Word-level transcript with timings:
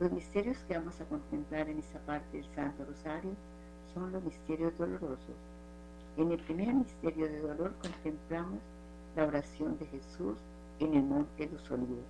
Los 0.00 0.10
misterios 0.10 0.58
que 0.66 0.76
vamos 0.76 1.00
a 1.00 1.04
contemplar 1.04 1.68
en 1.68 1.78
esta 1.78 2.00
parte 2.00 2.36
del 2.36 2.54
Santo 2.54 2.84
Rosario 2.84 3.30
son 3.94 4.10
los 4.10 4.24
misterios 4.24 4.76
dolorosos. 4.76 5.36
En 6.16 6.32
el 6.32 6.40
primer 6.40 6.74
misterio 6.74 7.26
de 7.26 7.40
dolor 7.40 7.74
contemplamos 7.80 8.58
la 9.14 9.26
oración 9.26 9.78
de 9.78 9.86
Jesús 9.86 10.38
en 10.80 10.94
el 10.94 11.02
monte 11.04 11.46
de 11.46 11.52
los 11.52 11.70
olivos. 11.70 12.04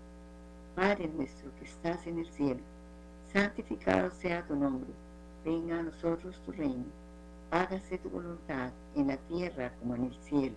Padre 0.75 1.09
nuestro 1.09 1.51
que 1.59 1.67
estás 1.67 2.07
en 2.07 2.21
el 2.21 2.31
cielo, 2.33 2.61
santificado 3.33 4.11
sea 4.11 4.47
tu 4.47 4.57
nombre, 4.57 4.91
venga 5.45 5.79
a 5.79 5.83
nosotros 5.83 6.41
tu 6.47 6.53
reino, 6.53 6.87
hágase 7.51 7.99
tu 7.99 8.09
voluntad 8.09 8.73
en 8.97 9.09
la 9.09 9.19
tierra 9.19 9.73
como 9.81 9.95
en 9.95 10.05
el 10.05 10.15
cielo. 10.23 10.57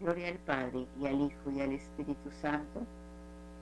Gloria 0.00 0.28
al 0.28 0.38
Padre, 0.38 0.86
y 1.00 1.06
al 1.06 1.20
Hijo, 1.20 1.50
y 1.50 1.60
al 1.60 1.72
Espíritu 1.72 2.30
Santo. 2.40 2.86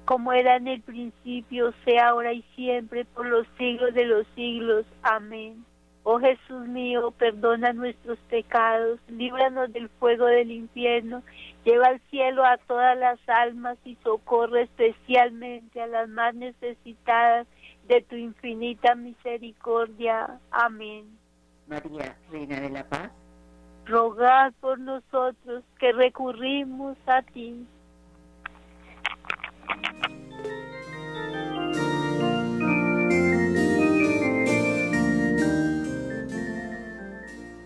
Como 0.04 0.32
era 0.32 0.56
en 0.56 0.68
el 0.68 0.82
principio, 0.82 1.72
sea 1.84 2.08
ahora 2.08 2.32
y 2.32 2.42
siempre, 2.54 3.04
por 3.04 3.26
los 3.26 3.46
siglos 3.56 3.94
de 3.94 4.04
los 4.04 4.26
siglos. 4.34 4.84
Amén. 5.02 5.64
Oh 6.06 6.20
Jesús 6.20 6.68
mío, 6.68 7.12
perdona 7.12 7.72
nuestros 7.72 8.18
pecados, 8.28 9.00
líbranos 9.08 9.72
del 9.72 9.88
fuego 9.88 10.26
del 10.26 10.50
infierno, 10.50 11.22
lleva 11.64 11.86
al 11.86 12.00
cielo 12.10 12.44
a 12.44 12.58
todas 12.58 12.98
las 12.98 13.18
almas 13.26 13.78
y 13.86 13.96
socorre 14.04 14.64
especialmente 14.64 15.80
a 15.80 15.86
las 15.86 16.10
más 16.10 16.34
necesitadas 16.34 17.46
de 17.88 18.02
tu 18.02 18.16
infinita 18.16 18.94
misericordia. 18.94 20.38
Amén. 20.50 21.18
María, 21.66 22.18
Reina 22.30 22.60
de 22.60 22.68
la 22.68 22.86
Paz 22.86 23.10
rogad 23.86 24.52
por 24.60 24.78
nosotros 24.78 25.64
que 25.78 25.92
recurrimos 25.92 26.96
a 27.06 27.22
ti. 27.22 27.66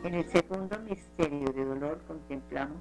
En 0.05 0.15
el 0.15 0.25
segundo 0.31 0.79
misterio 0.89 1.53
de 1.53 1.65
dolor 1.65 2.01
contemplamos 2.07 2.79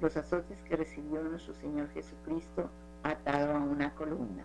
los 0.00 0.16
azotes 0.16 0.58
que 0.68 0.76
recibió 0.76 1.22
nuestro 1.22 1.54
Señor 1.54 1.90
Jesucristo 1.90 2.70
atado 3.02 3.56
a 3.56 3.58
una 3.58 3.94
columna. 3.94 4.44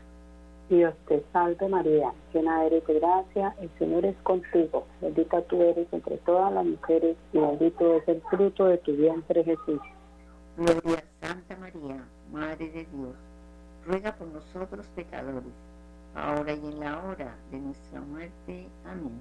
Dios 0.71 0.93
te 1.05 1.21
salve 1.33 1.67
María, 1.67 2.13
llena 2.33 2.63
eres 2.63 2.87
de 2.87 2.93
gracia, 2.93 3.53
el 3.59 3.69
Señor 3.77 4.05
es 4.05 4.15
contigo, 4.23 4.87
bendita 5.01 5.41
tú 5.41 5.61
eres 5.61 5.85
entre 5.91 6.15
todas 6.19 6.53
las 6.53 6.65
mujeres 6.65 7.17
y 7.33 7.39
bendito 7.39 7.97
es 7.97 8.07
el 8.07 8.21
fruto 8.21 8.67
de 8.67 8.77
tu 8.77 8.93
vientre 8.93 9.43
Jesús. 9.43 9.81
Gloria 10.55 11.03
a 11.21 11.27
Santa 11.27 11.57
María, 11.57 12.05
Madre 12.31 12.69
de 12.69 12.85
Dios, 12.85 13.15
ruega 13.85 14.15
por 14.15 14.29
nosotros 14.29 14.87
pecadores, 14.95 15.51
ahora 16.15 16.53
y 16.53 16.65
en 16.65 16.79
la 16.79 17.03
hora 17.03 17.35
de 17.51 17.59
nuestra 17.59 17.99
muerte. 17.99 18.69
Amén. 18.85 19.19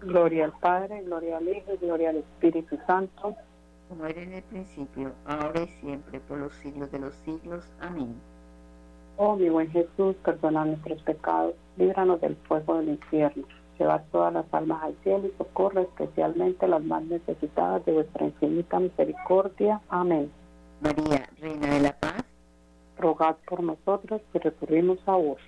Gloria 0.00 0.46
al 0.46 0.52
Padre, 0.58 1.00
gloria 1.04 1.36
al 1.36 1.48
Hijo 1.48 1.74
y 1.74 1.76
gloria 1.76 2.10
al 2.10 2.16
Espíritu 2.16 2.76
Santo. 2.88 3.36
Como 3.88 4.04
era 4.04 4.20
en 4.20 4.32
el 4.32 4.42
principio, 4.42 5.12
ahora 5.26 5.62
y 5.62 5.68
siempre, 5.80 6.18
por 6.18 6.38
los 6.38 6.52
siglos 6.54 6.90
de 6.90 6.98
los 6.98 7.14
siglos. 7.24 7.64
Amén. 7.80 8.16
Oh 9.18 9.34
mi 9.34 9.48
buen 9.48 9.70
Jesús, 9.70 10.14
perdona 10.24 10.66
nuestros 10.66 11.00
pecados, 11.02 11.54
líbranos 11.78 12.20
del 12.20 12.36
fuego 12.48 12.76
del 12.76 12.90
infierno, 12.90 13.44
lleva 13.78 14.02
todas 14.12 14.32
las 14.32 14.44
almas 14.52 14.82
al 14.82 14.94
cielo 15.02 15.26
y 15.26 15.38
socorre 15.38 15.82
especialmente 15.82 16.68
las 16.68 16.84
más 16.84 17.02
necesitadas 17.04 17.84
de 17.86 17.92
vuestra 17.92 18.26
infinita 18.26 18.78
misericordia. 18.78 19.80
Amén. 19.88 20.30
María, 20.82 21.26
Reina 21.40 21.74
de 21.74 21.80
la 21.80 21.92
Paz, 21.98 22.24
rogad 22.98 23.36
por 23.48 23.62
nosotros 23.62 24.20
que 24.32 24.38
recurrimos 24.38 24.98
a 25.06 25.12
vos. 25.12 25.40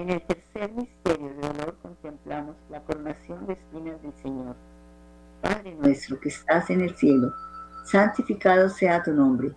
En 0.00 0.08
el 0.08 0.22
tercer 0.22 0.72
misterio 0.72 1.28
de 1.28 1.46
dolor 1.46 1.76
contemplamos 1.82 2.56
la 2.70 2.80
coronación 2.80 3.36
corona 3.36 3.46
de 3.48 3.52
espinas 3.52 4.02
del 4.02 4.14
Señor. 4.14 4.56
Padre 5.42 5.74
nuestro 5.74 6.18
que 6.18 6.30
estás 6.30 6.70
en 6.70 6.80
el 6.80 6.96
cielo, 6.96 7.30
santificado 7.84 8.70
sea 8.70 9.02
tu 9.02 9.12
nombre. 9.12 9.50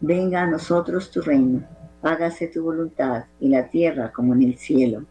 Venga 0.00 0.42
a 0.42 0.46
nosotros 0.48 1.12
tu 1.12 1.20
reino. 1.20 1.62
Hágase 2.02 2.48
tu 2.48 2.64
voluntad 2.64 3.26
en 3.40 3.52
la 3.52 3.70
tierra 3.70 4.10
como 4.10 4.34
en 4.34 4.42
el 4.42 4.58
cielo. 4.58 5.04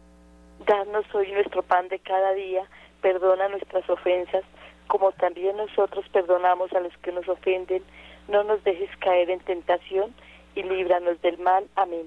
Danos 0.66 1.06
hoy 1.14 1.32
nuestro 1.32 1.62
pan 1.62 1.88
de 1.88 1.98
cada 2.00 2.34
día. 2.34 2.64
Perdona 3.00 3.48
nuestras 3.48 3.88
ofensas, 3.88 4.44
como 4.88 5.12
también 5.12 5.56
nosotros 5.56 6.04
perdonamos 6.12 6.70
a 6.74 6.80
los 6.80 6.94
que 6.98 7.10
nos 7.10 7.26
ofenden. 7.26 7.82
No 8.28 8.44
nos 8.44 8.62
dejes 8.64 8.90
caer 8.98 9.30
en 9.30 9.40
tentación 9.40 10.12
y 10.54 10.62
líbranos 10.62 11.22
del 11.22 11.38
mal. 11.38 11.64
Amén. 11.74 12.06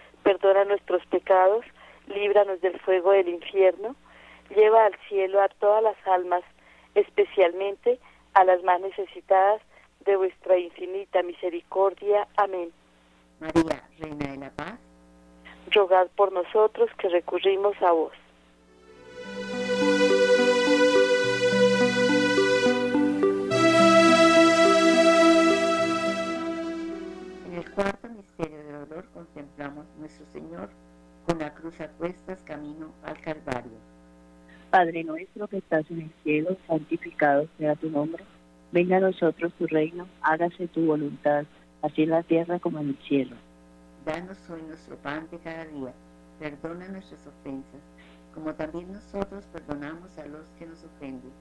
perdona 0.23 0.65
nuestros 0.65 1.05
pecados, 1.07 1.65
líbranos 2.07 2.61
del 2.61 2.79
fuego 2.79 3.11
del 3.11 3.29
infierno, 3.29 3.95
lleva 4.55 4.85
al 4.85 4.95
cielo 5.07 5.41
a 5.41 5.49
todas 5.49 5.83
las 5.83 6.07
almas, 6.07 6.43
especialmente 6.95 7.99
a 8.33 8.43
las 8.43 8.63
más 8.63 8.81
necesitadas 8.81 9.61
de 10.05 10.15
vuestra 10.15 10.57
infinita 10.57 11.21
misericordia. 11.23 12.27
Amén. 12.37 12.71
María, 13.39 13.83
Reina 13.99 14.31
de 14.31 14.37
la 14.37 14.49
Paz, 14.51 14.79
rogad 15.71 16.07
por 16.15 16.31
nosotros 16.31 16.89
que 16.97 17.09
recurrimos 17.09 17.75
a 17.81 17.91
vos. 17.91 18.13
En 27.47 27.57
el 27.57 27.71
cuarto 27.71 28.20
dolor 28.85 29.05
contemplamos 29.13 29.85
nuestro 29.99 30.25
Señor 30.27 30.69
con 31.25 31.39
la 31.39 31.53
cruz 31.53 31.79
a 31.81 31.87
cuestas 31.87 32.41
camino 32.43 32.91
al 33.03 33.19
Calvario. 33.21 33.77
Padre 34.69 35.03
nuestro 35.03 35.47
que 35.47 35.57
estás 35.57 35.89
en 35.91 36.01
el 36.01 36.11
cielo, 36.23 36.57
santificado 36.67 37.47
sea 37.57 37.75
tu 37.75 37.89
nombre. 37.89 38.23
Venga 38.71 38.97
a 38.97 39.01
nosotros 39.01 39.53
tu 39.59 39.67
reino, 39.67 40.07
hágase 40.21 40.67
tu 40.69 40.85
voluntad, 40.85 41.45
así 41.81 42.03
en 42.03 42.11
la 42.11 42.23
tierra 42.23 42.59
como 42.59 42.79
en 42.79 42.89
el 42.89 42.97
cielo. 43.07 43.35
Danos 44.05 44.37
hoy 44.49 44.61
nuestro 44.63 44.95
pan 44.97 45.27
de 45.29 45.37
cada 45.39 45.65
día. 45.65 45.93
Perdona 46.39 46.87
nuestras 46.87 47.27
ofensas, 47.27 47.81
como 48.33 48.53
también 48.55 48.91
nosotros 48.91 49.45
perdonamos 49.53 50.17
a 50.17 50.25
los 50.25 50.47
que 50.57 50.65
nos 50.65 50.83
ofenden. 50.83 51.31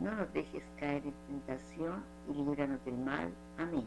No 0.00 0.10
nos 0.10 0.30
dejes 0.34 0.64
caer 0.78 1.02
en 1.04 1.14
tentación 1.28 2.02
y 2.28 2.34
líbranos 2.34 2.84
del 2.84 2.96
mal. 2.96 3.30
Amén. 3.56 3.86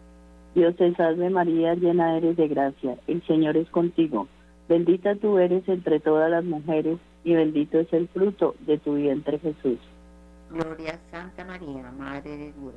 Dios 0.53 0.75
te 0.75 0.93
salve 0.95 1.29
María, 1.29 1.75
llena 1.75 2.17
eres 2.17 2.35
de 2.35 2.47
gracia, 2.47 2.97
el 3.07 3.25
Señor 3.25 3.55
es 3.55 3.69
contigo. 3.69 4.27
Bendita 4.67 5.15
tú 5.15 5.37
eres 5.37 5.67
entre 5.67 5.99
todas 5.99 6.29
las 6.29 6.43
mujeres 6.43 6.97
y 7.23 7.33
bendito 7.33 7.79
es 7.79 7.91
el 7.93 8.07
fruto 8.09 8.55
de 8.61 8.77
tu 8.77 8.95
vientre 8.95 9.39
Jesús. 9.39 9.79
Gloria 10.49 10.95
a 10.95 11.11
Santa 11.11 11.45
María, 11.45 11.91
Madre 11.97 12.31
de 12.31 12.53
Dios, 12.53 12.73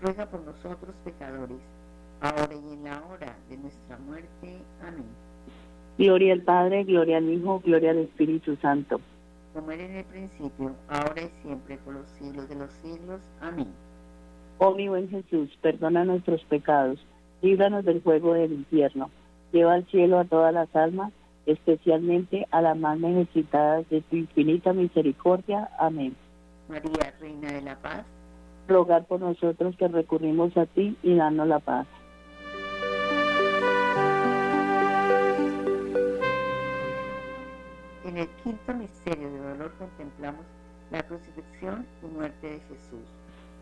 ruega 0.00 0.26
por 0.26 0.40
nosotros 0.40 0.94
pecadores, 1.04 1.58
ahora 2.20 2.54
y 2.54 2.72
en 2.72 2.84
la 2.84 3.02
hora 3.04 3.36
de 3.50 3.58
nuestra 3.58 3.98
muerte. 3.98 4.58
Amén. 4.82 5.04
Gloria 5.98 6.32
al 6.32 6.42
Padre, 6.42 6.84
gloria 6.84 7.18
al 7.18 7.30
Hijo, 7.30 7.60
gloria 7.60 7.90
al 7.90 7.98
Espíritu 7.98 8.56
Santo. 8.56 9.00
Como 9.52 9.70
era 9.70 9.84
en 9.84 9.96
el 9.96 10.04
principio, 10.06 10.72
ahora 10.88 11.22
y 11.22 11.30
siempre, 11.42 11.76
por 11.84 11.94
los 11.94 12.08
siglos 12.18 12.48
de 12.48 12.54
los 12.56 12.70
siglos. 12.82 13.20
Amén. 13.40 13.68
Oh 14.58 14.74
mi 14.74 14.88
buen 14.88 15.08
Jesús, 15.08 15.50
perdona 15.60 16.04
nuestros 16.04 16.42
pecados, 16.44 16.98
líbranos 17.42 17.84
del 17.84 18.00
fuego 18.00 18.34
del 18.34 18.52
infierno, 18.52 19.10
lleva 19.52 19.74
al 19.74 19.86
cielo 19.86 20.18
a 20.18 20.24
todas 20.24 20.54
las 20.54 20.74
almas, 20.74 21.12
especialmente 21.46 22.46
a 22.50 22.62
las 22.62 22.76
más 22.76 22.98
necesitadas 22.98 23.88
de 23.90 24.00
tu 24.02 24.16
infinita 24.16 24.72
misericordia. 24.72 25.68
Amén. 25.78 26.16
María, 26.68 27.14
Reina 27.20 27.52
de 27.52 27.60
la 27.62 27.76
Paz, 27.76 28.04
rogar 28.68 29.04
por 29.04 29.20
nosotros 29.20 29.76
que 29.76 29.88
recurrimos 29.88 30.56
a 30.56 30.66
ti 30.66 30.96
y 31.02 31.14
danos 31.14 31.46
la 31.46 31.58
paz. 31.58 31.86
En 38.04 38.18
el 38.18 38.28
quinto 38.42 38.74
misterio 38.74 39.30
de 39.30 39.38
dolor 39.38 39.72
contemplamos 39.78 40.46
la 40.90 41.02
crucifixión 41.02 41.86
y 42.02 42.06
muerte 42.06 42.46
de 42.46 42.60
Jesús. 42.60 43.23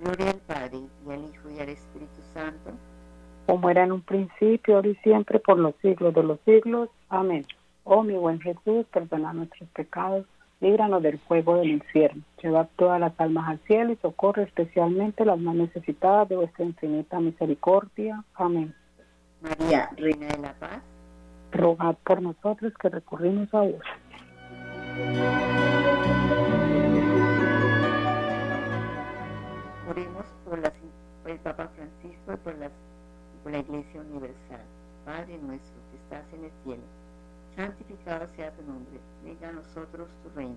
Gloria 0.00 0.30
al 0.30 0.40
Padre, 0.40 0.78
y 1.06 1.10
al 1.10 1.24
Hijo, 1.24 1.50
y 1.50 1.60
al 1.60 1.68
Espíritu 1.70 2.22
Santo, 2.32 2.70
como 3.46 3.70
era 3.70 3.84
en 3.84 3.92
un 3.92 4.02
principio, 4.02 4.76
ahora 4.76 4.88
y 4.88 4.94
siempre, 4.96 5.38
por 5.40 5.58
los 5.58 5.74
siglos 5.82 6.14
de 6.14 6.22
los 6.22 6.38
siglos. 6.44 6.88
Amén. 7.08 7.46
Oh 7.84 8.02
mi 8.02 8.14
buen 8.14 8.40
Jesús, 8.40 8.86
perdona 8.92 9.32
nuestros 9.32 9.68
pecados, 9.70 10.26
líbranos 10.60 11.02
del 11.02 11.18
fuego 11.20 11.56
del 11.56 11.70
infierno, 11.70 12.22
llevad 12.42 12.68
todas 12.76 13.00
las 13.00 13.18
almas 13.18 13.48
al 13.48 13.58
cielo 13.60 13.92
y 13.92 13.96
socorre 13.96 14.42
especialmente 14.42 15.24
las 15.24 15.38
más 15.38 15.54
necesitadas 15.54 16.28
de 16.28 16.36
vuestra 16.36 16.64
infinita 16.64 17.18
misericordia. 17.18 18.22
Amén. 18.34 18.74
María, 19.40 19.88
Reina 19.96 20.26
de 20.26 20.38
la 20.38 20.52
Paz, 20.54 20.82
Rogad 21.52 21.96
por 22.04 22.20
nosotros 22.20 22.72
que 22.80 22.88
recurrimos 22.88 23.52
a 23.54 23.60
vos. 23.62 23.82
Por, 30.48 30.58
las- 30.58 30.72
por 31.22 31.30
el 31.30 31.38
Papa 31.38 31.68
Francisco 31.76 32.32
y 32.32 32.36
por, 32.36 32.56
las, 32.58 32.70
por 33.42 33.52
la 33.52 33.58
Iglesia 33.58 34.00
Universal. 34.00 34.64
Padre 35.04 35.38
nuestro 35.38 35.74
que 35.90 35.96
estás 35.96 36.32
en 36.34 36.44
el 36.44 36.50
cielo, 36.64 36.82
santificado 37.56 38.26
sea 38.36 38.50
tu 38.52 38.62
nombre, 38.62 38.98
venga 39.24 39.48
a 39.48 39.52
nosotros 39.52 40.08
tu 40.22 40.30
reino, 40.36 40.56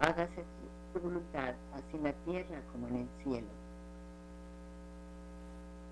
hágase 0.00 0.42
tu 0.92 1.00
voluntad, 1.00 1.54
así 1.74 1.96
en 1.96 2.02
la 2.04 2.12
tierra 2.24 2.60
como 2.72 2.88
en 2.88 2.96
el 2.96 3.08
cielo. 3.22 3.46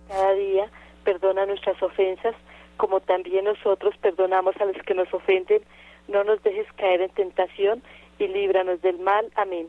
Cada 0.09 0.33
día 0.35 0.69
perdona 1.05 1.47
nuestras 1.47 1.81
ofensas, 1.83 2.35
como 2.77 3.01
también 3.01 3.45
nosotros 3.45 3.97
perdonamos 3.99 4.57
a 4.61 4.65
los 4.65 4.77
que 4.85 4.95
nos 4.95 5.13
ofenden. 5.15 5.63
No 6.09 6.25
nos 6.25 6.43
dejes 6.43 6.67
caer 6.77 7.01
en 7.01 7.11
tentación 7.11 7.83
y 8.19 8.27
líbranos 8.29 8.83
del 8.83 8.99
mal. 8.99 9.31
Amén. 9.37 9.69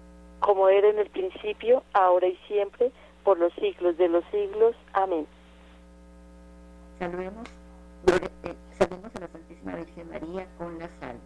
Como 0.41 0.67
era 0.69 0.89
en 0.89 0.99
el 0.99 1.09
principio, 1.09 1.83
ahora 1.93 2.27
y 2.27 2.35
siempre, 2.47 2.91
por 3.23 3.39
los 3.39 3.53
siglos 3.53 3.97
de 3.97 4.09
los 4.09 4.25
siglos. 4.31 4.75
Amén. 4.93 5.25
gloria- 6.99 8.29
eh, 8.43 8.55
a 8.79 9.19
la 9.19 9.27
Santísima 9.27 9.75
Virgen 9.75 10.09
María 10.09 10.47
con 10.57 10.77
la 10.79 10.87
salve. 10.99 11.19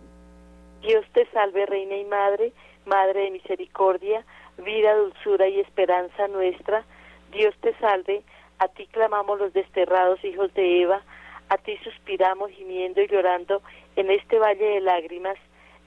Dios 0.82 1.06
te 1.14 1.26
salve, 1.32 1.66
Reina 1.66 1.96
y 1.98 2.06
Madre, 2.06 2.54
Madre 2.86 3.24
de 3.24 3.32
misericordia, 3.32 4.24
vida, 4.58 4.94
dulzura 4.96 5.48
y 5.48 5.60
esperanza 5.60 6.28
nuestra. 6.28 6.84
Dios 7.32 7.56
te 7.62 7.74
salve, 7.80 8.24
a 8.60 8.68
ti 8.68 8.86
clamamos 8.88 9.40
los 9.40 9.52
desterrados 9.54 10.24
hijos 10.24 10.54
de 10.54 10.82
Eva, 10.84 11.02
a 11.50 11.58
ti 11.58 11.78
suspiramos 11.84 12.52
gimiendo 12.52 13.02
y 13.02 13.08
llorando 13.08 13.62
en 13.96 14.12
este 14.12 14.38
valle 14.40 14.66
de 14.66 14.82
lágrimas. 14.82 15.38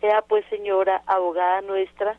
Ea 0.03 0.23
pues, 0.23 0.45
Señora, 0.51 1.03
abogada 1.07 1.61
nuestra, 1.63 2.19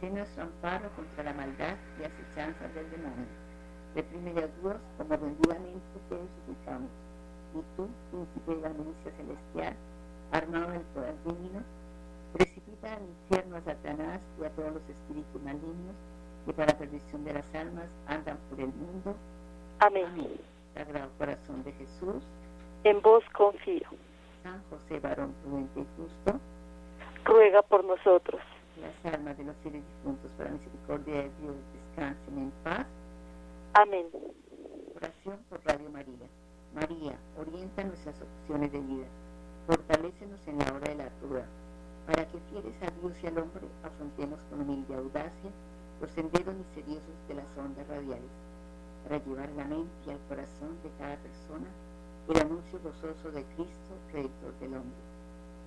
Sé 0.00 0.10
nuestro 0.10 0.42
amparo 0.42 0.90
contra 0.94 1.24
la 1.24 1.32
maldad 1.32 1.76
y 1.98 2.04
asechanzas 2.04 2.74
del 2.74 2.90
demonio. 2.90 3.26
Reprime 3.94 4.30
a 4.30 4.46
Dios 4.46 4.76
como 4.98 5.16
rendidamente 5.16 5.80
te 6.08 6.16
suplicamos. 6.16 6.90
Espíritu, 7.54 7.88
príncipe 8.10 8.54
de 8.54 8.60
la 8.60 8.68
milicia 8.68 9.12
celestial, 9.16 9.74
armado 10.32 10.70
del 10.72 10.82
poder 10.92 11.14
divino, 11.24 11.62
precipita 12.34 12.92
al 12.92 13.02
infierno 13.04 13.56
a 13.56 13.60
Satanás 13.62 14.20
y 14.38 14.44
a 14.44 14.50
todos 14.50 14.74
los 14.74 14.82
espíritus 14.82 15.42
malignos 15.42 15.96
que 16.44 16.52
para 16.52 16.76
perdición 16.76 17.24
de 17.24 17.32
las 17.32 17.54
almas 17.54 17.86
andan 18.06 18.36
por 18.50 18.60
el 18.60 18.68
mundo. 18.68 19.16
Amén. 19.78 20.06
Sagrado 20.74 21.10
Corazón 21.16 21.64
de 21.64 21.72
Jesús. 21.72 22.22
En 22.84 23.00
vos 23.00 23.24
confío. 23.32 23.88
San 24.42 24.62
José, 24.68 25.00
varón 25.00 25.34
prudente 25.42 25.80
y 25.80 25.86
justo. 25.96 26.38
Ruega 27.24 27.62
por 27.62 27.82
nosotros. 27.84 28.40
Las 28.80 29.14
almas 29.14 29.38
de 29.38 29.44
los 29.44 29.56
fieles 29.62 29.82
difuntos, 29.96 30.30
para 30.36 30.50
misericordia 30.50 31.14
de 31.14 31.30
Dios, 31.40 31.56
descansen 31.72 32.38
en 32.38 32.50
paz. 32.62 32.86
Amén. 33.72 34.06
Oración 34.94 35.38
por 35.48 35.64
Radio 35.64 35.88
María. 35.90 36.28
María, 36.74 37.16
orienta 37.38 37.84
nuestras 37.84 38.14
opciones 38.20 38.70
de 38.72 38.80
vida. 38.80 39.06
Fortalécenos 39.66 40.46
en 40.46 40.58
la 40.58 40.72
hora 40.74 40.88
de 40.88 40.94
la 40.94 41.10
duda, 41.22 41.46
para 42.06 42.28
que 42.28 42.38
fieles 42.50 42.74
a 42.82 42.90
Dios 43.00 43.12
y 43.22 43.26
al 43.26 43.38
hombre 43.38 43.66
afrontemos 43.82 44.38
con 44.50 44.60
humilde 44.60 44.94
audacia 44.94 45.50
los 46.00 46.10
senderos 46.10 46.54
misteriosos 46.54 47.16
de 47.28 47.34
las 47.34 47.46
ondas 47.56 47.88
radiales, 47.88 48.30
para 49.04 49.24
llevar 49.24 49.48
la 49.56 49.64
mente 49.64 49.90
y 50.06 50.10
al 50.10 50.20
corazón 50.28 50.76
de 50.82 50.90
cada 50.98 51.16
persona 51.16 51.66
el 52.28 52.40
anuncio 52.40 52.78
gozoso 52.82 53.30
de 53.30 53.42
Cristo, 53.54 53.92
Redentor 54.12 54.58
del 54.60 54.74
hombre. 54.74 55.00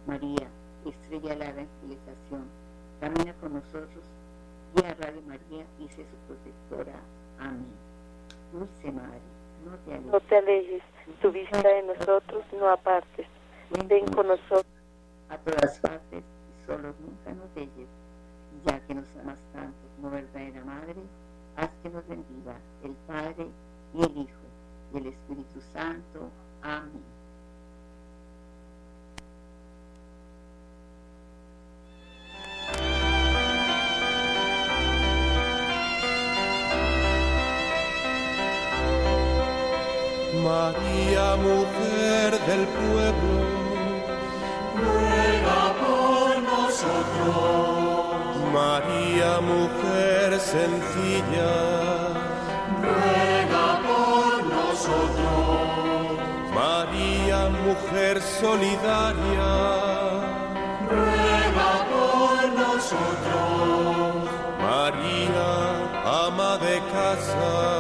María, 0.06 0.48
estrella 0.86 1.30
de 1.30 1.36
la 1.38 1.50
evangelización, 1.50 2.46
camina 3.00 3.34
con 3.36 3.54
nosotros, 3.54 4.04
guía 4.76 4.92
a 4.92 4.94
Radio 4.96 5.22
María 5.24 5.66
y 5.80 5.88
sé 5.90 6.06
su 6.06 6.18
protectora. 6.28 7.00
Amén. 7.40 7.66
Dulce 8.52 8.92
María, 8.92 9.20
no 9.66 9.78
te 9.86 9.94
alejes. 9.94 10.12
No 10.12 10.20
te 10.20 10.38
alejes, 10.38 10.84
tu 11.22 11.32
vista 11.32 11.62
de 11.62 11.84
nosotros 11.84 12.44
no 12.54 12.70
apartes. 12.70 13.28
Ven 13.88 14.06
con 14.08 14.28
nosotros 14.28 14.66
a 15.30 15.38
todas 15.38 15.80
partes 15.80 16.24
y 16.24 16.66
solo 16.66 16.94
nunca 17.00 17.34
nos 17.34 17.54
dejes. 17.56 17.88
Ya 18.66 18.80
que 18.88 18.96
nos 18.96 19.06
amas 19.22 19.38
tanto 19.54 19.78
como 19.96 20.12
verdadera 20.12 20.64
Madre, 20.66 20.96
haz 21.56 21.70
que 21.82 21.90
nos 21.90 22.06
bendiga 22.08 22.56
el 22.84 22.92
Padre 23.08 23.48
y 23.94 24.04
el 24.04 24.18
Hijo 24.18 24.40
y 24.94 24.98
el 24.98 25.08
Espíritu 25.08 25.62
Santo. 25.72 26.30
Amén. 26.62 27.19
Mujer 41.40 42.32
del 42.48 42.64
pueblo, 42.68 43.36
ruega 44.84 45.62
por 45.82 46.32
nosotros. 46.44 47.60
María, 48.54 49.32
mujer 49.42 50.40
sencilla, 50.40 51.54
ruega 52.82 53.68
por 53.88 54.44
nosotros. 54.46 55.60
María, 56.54 57.40
mujer 57.66 58.22
solidaria, 58.22 59.52
ruega 60.90 61.72
por 61.92 62.38
nosotros. 62.64 64.30
María, 64.60 65.50
ama 66.26 66.58
de 66.58 66.76
casa, 66.92 67.79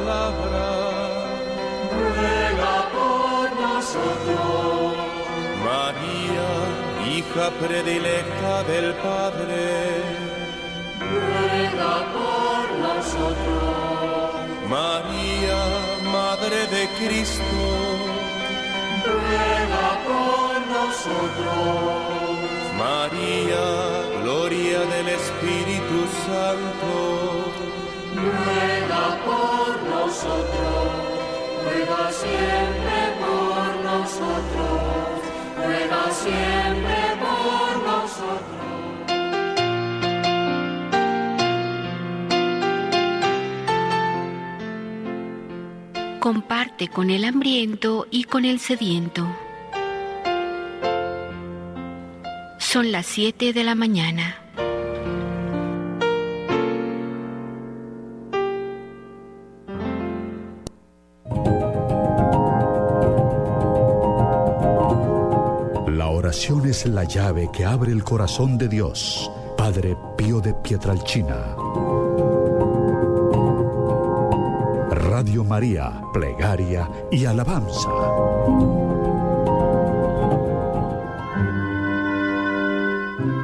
palabra, 0.00 0.66
ruega 1.98 2.76
por 2.96 3.44
nosotros. 3.66 4.96
María, 5.70 6.48
hija 7.12 7.50
predilecta 7.62 8.62
del 8.64 8.94
Padre, 8.94 9.62
ruega 11.12 11.94
por 12.16 12.64
nosotros. 12.86 14.30
María, 14.68 15.60
Madre 16.18 16.60
de 16.74 16.84
Cristo, 16.98 17.62
ruega 19.04 19.88
por 20.08 20.52
nosotros. 20.76 22.10
María, 22.78 23.66
gloria 24.22 24.80
del 24.94 25.08
Espíritu 25.08 25.98
Santo, 26.26 27.39
ruega 28.20 29.04
por 29.24 29.82
nosotros, 29.88 30.88
ruega 31.64 32.12
siempre 32.12 32.98
por 33.20 33.66
nosotros, 33.84 34.80
ruega 35.56 36.10
siempre 36.10 36.98
por 37.24 37.72
nosotros. 37.90 38.60
Comparte 46.20 46.88
con 46.88 47.08
el 47.10 47.24
hambriento 47.24 48.06
y 48.10 48.24
con 48.24 48.44
el 48.44 48.60
sediento. 48.60 49.26
Son 52.58 52.92
las 52.92 53.06
7 53.06 53.52
de 53.52 53.64
la 53.64 53.74
mañana. 53.74 54.36
Oración 66.30 66.64
es 66.68 66.86
la 66.86 67.02
llave 67.02 67.50
que 67.52 67.64
abre 67.64 67.90
el 67.90 68.04
corazón 68.04 68.56
de 68.56 68.68
Dios. 68.68 69.28
Padre 69.56 69.96
Pío 70.16 70.40
de 70.40 70.54
Pietralchina. 70.54 71.56
Radio 74.90 75.42
María, 75.42 76.00
plegaria 76.12 76.88
y 77.10 77.24
alabanza. 77.24 77.90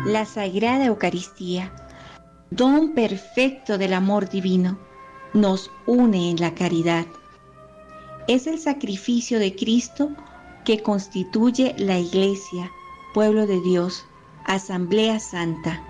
La 0.04 0.24
Sagrada 0.24 0.84
Eucaristía, 0.84 1.72
don 2.52 2.94
perfecto 2.94 3.78
del 3.78 3.94
amor 3.94 4.28
divino, 4.28 4.78
nos 5.34 5.72
une 5.86 6.30
en 6.30 6.36
la 6.36 6.54
caridad. 6.54 7.06
Es 8.28 8.46
el 8.46 8.60
sacrificio 8.60 9.40
de 9.40 9.56
Cristo 9.56 10.10
que 10.64 10.84
constituye 10.84 11.74
la 11.78 11.98
Iglesia, 11.98 12.70
pueblo 13.16 13.46
de 13.46 13.62
Dios, 13.62 14.04
Asamblea 14.44 15.20
Santa. 15.20 15.82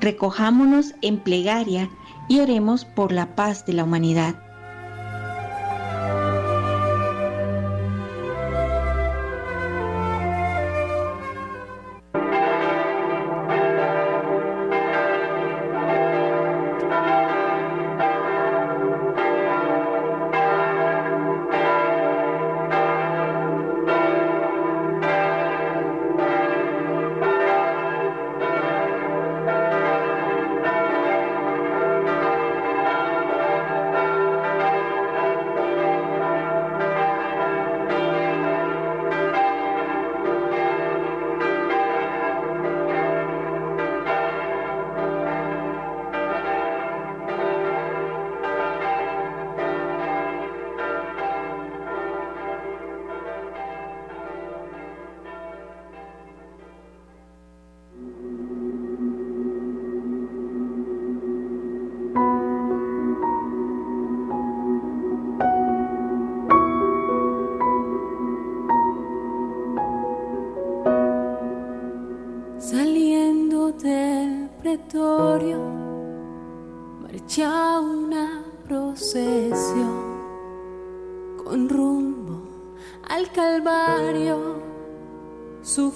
Recojámonos 0.00 0.94
en 1.02 1.18
plegaria 1.18 1.90
y 2.26 2.40
oremos 2.40 2.86
por 2.86 3.12
la 3.12 3.36
paz 3.36 3.66
de 3.66 3.74
la 3.74 3.84
humanidad. 3.84 4.49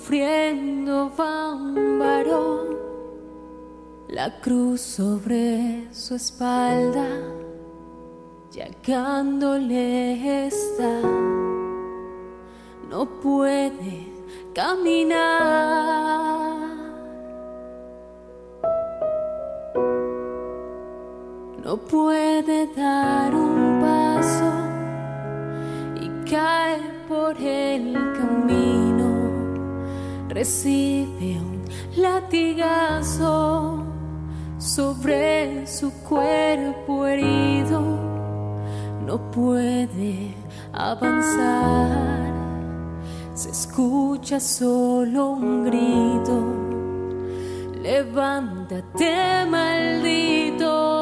Sufriendo 0.05 1.11
va 1.19 1.55
un 1.55 1.99
varón, 1.99 2.77
la 4.09 4.38
cruz 4.43 4.83
sobre 4.83 5.88
su 5.95 6.14
espalda, 6.17 7.07
llegándole 8.53 10.47
está, 10.47 11.01
no 12.90 13.07
puede 13.23 14.07
caminar. 14.55 15.95
No 21.64 21.79
puede 21.79 22.67
dar 22.77 23.35
un 23.35 23.54
Recibe 30.35 31.38
un 31.38 31.64
latigazo 31.97 33.85
sobre 34.59 35.64
su 35.64 35.92
cuerpo 36.03 37.07
herido. 37.07 37.81
No 39.07 39.31
puede 39.31 40.35
avanzar. 40.73 42.33
Se 43.35 43.51
escucha 43.51 44.40
solo 44.40 45.31
un 45.31 45.66
grito. 45.66 46.42
Levántate, 47.81 49.47
maldito. 49.49 50.93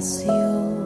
Compasión. 0.00 0.80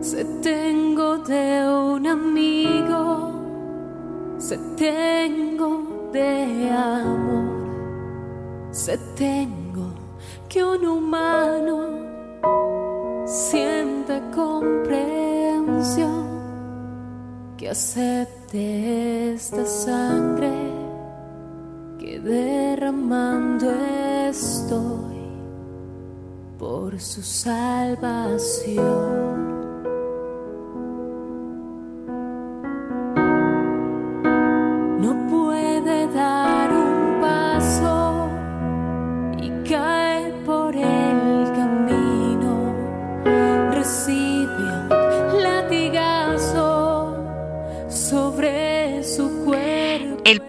Sé, 0.00 0.24
tengo 0.42 1.18
de 1.18 1.66
un 1.66 2.06
amigo, 2.06 3.32
sé 4.38 4.58
tengo 4.76 6.10
de 6.12 6.70
amor, 6.70 7.66
sé 8.70 8.98
tengo 9.16 9.94
que 10.48 10.62
un 10.62 10.84
humano 10.84 11.88
sienta 13.24 14.20
comprensión, 14.30 16.28
que 17.56 17.70
acepte 18.54 19.34
esta 19.34 19.66
sangre 19.66 20.52
que 21.98 22.20
derramando 22.20 23.70
estoy 24.28 25.18
por 26.58 27.00
su 27.00 27.22
salvación. 27.22 27.84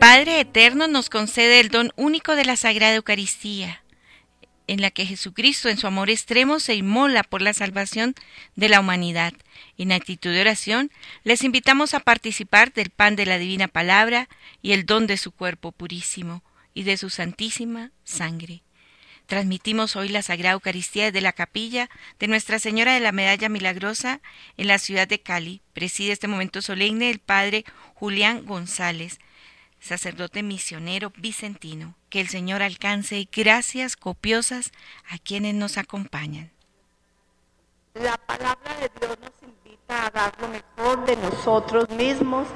Padre 0.08 0.40
Eterno 0.40 0.88
nos 0.88 1.10
concede 1.10 1.60
el 1.60 1.70
don 1.70 1.92
único 1.96 2.36
de 2.36 2.46
la 2.46 2.56
Sagrada 2.58 2.94
Eucaristía, 2.94 3.82
en 4.68 4.80
la 4.80 4.92
que 4.92 5.04
Jesucristo 5.04 5.68
en 5.68 5.80
su 5.80 5.88
amor 5.88 6.12
extremo 6.12 6.60
se 6.60 6.76
inmola 6.76 7.24
por 7.24 7.42
la 7.42 7.56
salvación 7.56 8.14
de 8.56 8.70
la 8.70 8.80
humanidad. 8.80 9.34
En 9.80 9.92
actitud 9.92 10.32
de 10.32 10.42
oración, 10.42 10.92
les 11.24 11.44
invitamos 11.44 11.96
a 11.96 12.02
participar 12.02 12.72
del 12.72 12.92
pan 12.92 13.16
de 13.16 13.26
la 13.26 13.40
divina 13.40 13.68
palabra 13.68 14.30
y 14.62 14.74
el 14.74 14.86
don 14.86 15.08
de 15.08 15.18
su 15.18 15.32
cuerpo 15.32 15.72
purísimo 15.72 16.44
y 16.76 16.84
de 16.84 16.98
su 16.98 17.10
santísima 17.10 17.90
sangre. 18.04 18.62
Transmitimos 19.26 19.96
hoy 19.96 20.10
la 20.10 20.22
Sagrada 20.22 20.54
Eucaristía 20.54 21.06
desde 21.06 21.22
la 21.22 21.34
capilla 21.34 21.90
de 22.20 22.28
Nuestra 22.28 22.60
Señora 22.60 22.94
de 22.94 23.00
la 23.00 23.12
Medalla 23.12 23.50
Milagrosa 23.50 24.22
en 24.56 24.68
la 24.68 24.78
ciudad 24.78 25.08
de 25.08 25.20
Cali. 25.20 25.64
Preside 25.74 26.12
este 26.12 26.28
momento 26.28 26.62
solemne 26.62 27.10
el 27.10 27.18
Padre 27.18 27.66
Julián 27.96 28.46
González, 28.46 29.18
sacerdote 29.86 30.44
misionero 30.44 31.14
vicentino. 31.16 31.96
Que 32.10 32.20
el 32.20 32.28
Señor 32.28 32.62
alcance 32.62 33.28
gracias 33.32 33.96
copiosas 33.96 34.72
a 35.10 35.18
quienes 35.18 35.54
nos 35.54 35.78
acompañan. 35.78 36.52
La 37.94 38.18
palabra 38.18 38.76
de 38.82 38.92
Dios 39.00 39.18
nos 39.22 39.32
invita 39.42 40.08
a 40.08 40.10
dar 40.10 40.34
lo 40.42 40.48
mejor 40.50 41.06
de 41.06 41.16
nosotros 41.18 41.90
mismos 41.92 42.48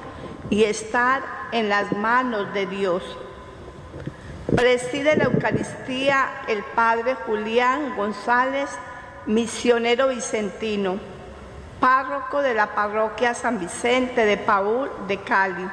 y 0.49 0.63
estar 0.63 1.23
en 1.51 1.69
las 1.69 1.93
manos 1.93 2.53
de 2.53 2.65
Dios. 2.65 3.03
Preside 4.55 5.15
la 5.15 5.25
Eucaristía 5.25 6.41
el 6.47 6.63
Padre 6.63 7.13
Julián 7.13 7.95
González, 7.95 8.69
misionero 9.27 10.07
vicentino, 10.07 10.99
párroco 11.79 12.41
de 12.41 12.55
la 12.55 12.73
parroquia 12.73 13.35
San 13.35 13.59
Vicente 13.59 14.25
de 14.25 14.37
Paul 14.37 14.89
de 15.07 15.21
Cali. 15.21 15.69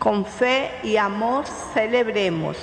Con 0.00 0.24
fe 0.24 0.70
y 0.82 0.96
amor 0.96 1.44
celebremos. 1.74 2.56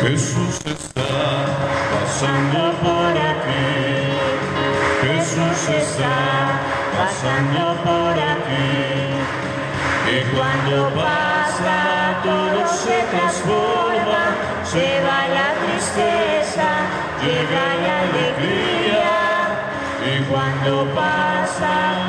Jesús 0.00 0.56
está 0.64 1.44
pasando 1.92 2.72
por 2.80 3.12
aquí. 3.30 3.68
Jesús 5.02 5.68
está 5.76 6.58
pasando 6.96 7.76
por 7.84 8.14
aquí. 8.32 8.80
Y 10.08 10.34
cuando 10.34 10.88
pasa 10.94 12.18
todo 12.24 12.66
se 12.66 12.96
transforma, 13.10 14.24
se 14.64 15.02
la 15.02 15.48
tristeza, 15.60 16.68
llega 17.20 17.64
la 17.84 18.00
alegría. 18.08 19.14
Y 20.02 20.22
cuando 20.30 20.86
pasa 20.94 22.01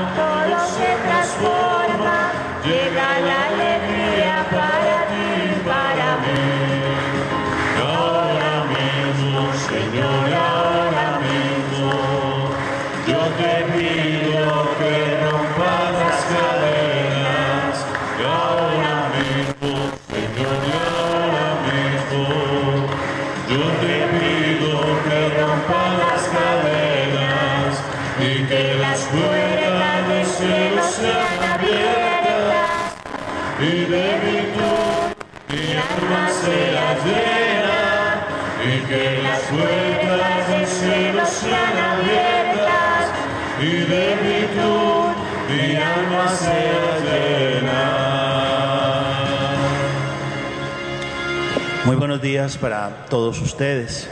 Muy 51.86 51.98
buenos 51.98 52.22
días 52.22 52.58
para 52.58 53.08
todos 53.10 53.42
ustedes. 53.42 54.10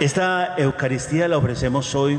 Esta 0.00 0.56
Eucaristía 0.56 1.28
la 1.28 1.38
ofrecemos 1.38 1.94
hoy 1.94 2.18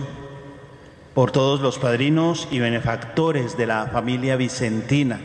por 1.14 1.32
todos 1.32 1.60
los 1.60 1.78
padrinos 1.78 2.48
y 2.52 2.60
benefactores 2.60 3.58
de 3.58 3.68
la 3.68 3.88
familia 3.88 4.38
Vicentina 4.38 5.20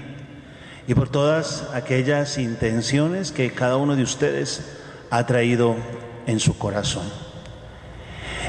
y 0.89 0.95
por 0.95 1.11
todas 1.11 1.69
aquellas 1.75 2.37
intenciones 2.39 3.31
que 3.31 3.53
cada 3.53 3.77
uno 3.77 3.95
de 3.95 4.03
ustedes 4.03 4.79
ha 5.11 5.25
traído 5.27 5.77
en 6.27 6.41
su 6.41 6.59
corazón. 6.59 7.05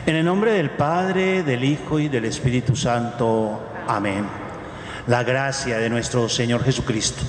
En 0.08 0.16
el 0.16 0.26
nombre 0.26 0.54
del 0.54 0.72
Padre, 0.72 1.44
del 1.44 1.64
Hijo 1.64 2.00
y 2.00 2.10
del 2.10 2.26
Espíritu 2.26 2.76
Santo. 2.76 3.60
Amén. 3.88 4.26
La 5.06 5.24
gracia 5.24 5.78
de 5.78 5.92
nuestro 5.92 6.28
Señor 6.28 6.64
Jesucristo, 6.64 7.22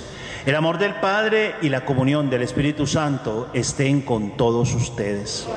el 0.47 0.55
amor 0.55 0.79
del 0.79 0.95
Padre 0.95 1.57
y 1.61 1.69
la 1.69 1.85
comunión 1.85 2.31
del 2.31 2.43
Espíritu 2.43 2.87
Santo 2.87 3.51
estén 3.53 4.01
con 4.01 4.37
todos 4.37 4.75
ustedes. 4.75 5.49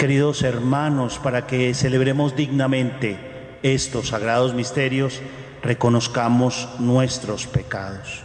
Queridos 0.00 0.42
hermanos, 0.42 1.20
para 1.20 1.46
que 1.46 1.72
celebremos 1.72 2.34
dignamente 2.34 3.16
estos 3.62 4.08
sagrados 4.08 4.52
misterios, 4.52 5.22
reconozcamos 5.62 6.68
nuestros 6.80 7.46
pecados. 7.46 8.24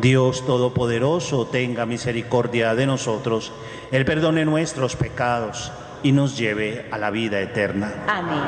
Dios 0.00 0.44
Todopoderoso 0.46 1.46
tenga 1.46 1.86
misericordia 1.86 2.74
de 2.74 2.86
nosotros, 2.86 3.52
Él 3.90 4.04
perdone 4.04 4.44
nuestros 4.44 4.96
pecados 4.96 5.72
y 6.02 6.12
nos 6.12 6.36
lleve 6.36 6.86
a 6.90 6.98
la 6.98 7.10
vida 7.10 7.40
eterna. 7.40 7.92
Amén. 8.08 8.42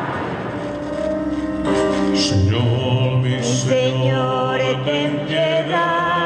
Señor, 2.14 3.18
mi 3.18 3.42
Señor, 3.42 4.58
ten 4.84 5.26
piedad, 5.26 6.23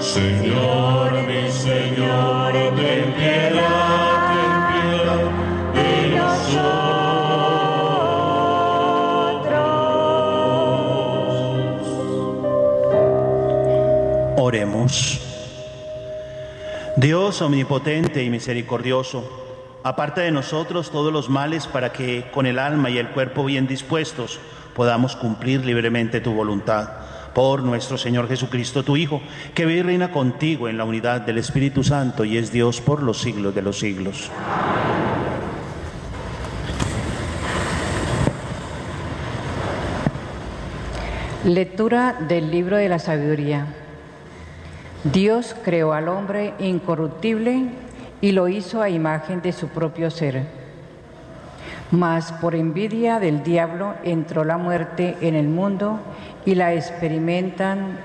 Señor, 0.00 1.12
mi 1.26 1.50
Señor, 1.50 2.52
ten 2.52 3.12
piedad, 3.14 4.14
ten 4.32 4.54
piedad 4.72 5.22
de 5.74 5.90
nosotros. 6.16 6.86
Oremos. 14.38 15.20
Dios 16.96 17.42
omnipotente 17.42 18.22
y 18.22 18.30
misericordioso, 18.30 19.22
aparte 19.86 20.20
de 20.20 20.32
nosotros 20.32 20.90
todos 20.90 21.12
los 21.12 21.28
males 21.28 21.68
para 21.68 21.92
que 21.92 22.28
con 22.32 22.44
el 22.46 22.58
alma 22.58 22.90
y 22.90 22.98
el 22.98 23.10
cuerpo 23.10 23.44
bien 23.44 23.68
dispuestos 23.68 24.40
podamos 24.74 25.14
cumplir 25.14 25.64
libremente 25.64 26.20
tu 26.20 26.32
voluntad. 26.32 26.88
Por 27.32 27.62
nuestro 27.62 27.96
Señor 27.96 28.26
Jesucristo, 28.26 28.82
tu 28.82 28.96
Hijo, 28.96 29.22
que 29.54 29.64
vive 29.64 29.78
y 29.78 29.82
reina 29.82 30.10
contigo 30.10 30.68
en 30.68 30.76
la 30.76 30.84
unidad 30.84 31.20
del 31.20 31.38
Espíritu 31.38 31.84
Santo 31.84 32.24
y 32.24 32.36
es 32.36 32.50
Dios 32.50 32.80
por 32.80 33.00
los 33.00 33.20
siglos 33.20 33.54
de 33.54 33.62
los 33.62 33.78
siglos. 33.78 34.28
Lectura 41.44 42.16
del 42.26 42.50
libro 42.50 42.76
de 42.76 42.88
la 42.88 42.98
sabiduría. 42.98 43.66
Dios 45.04 45.54
creó 45.62 45.92
al 45.92 46.08
hombre 46.08 46.54
incorruptible 46.58 47.85
y 48.20 48.32
lo 48.32 48.48
hizo 48.48 48.82
a 48.82 48.88
imagen 48.88 49.42
de 49.42 49.52
su 49.52 49.68
propio 49.68 50.10
ser. 50.10 50.44
Mas 51.90 52.32
por 52.32 52.54
envidia 52.54 53.20
del 53.20 53.42
diablo 53.42 53.94
entró 54.02 54.44
la 54.44 54.58
muerte 54.58 55.16
en 55.20 55.34
el 55.34 55.48
mundo 55.48 56.00
y 56.44 56.54
la 56.54 56.72
experimentan 56.74 57.98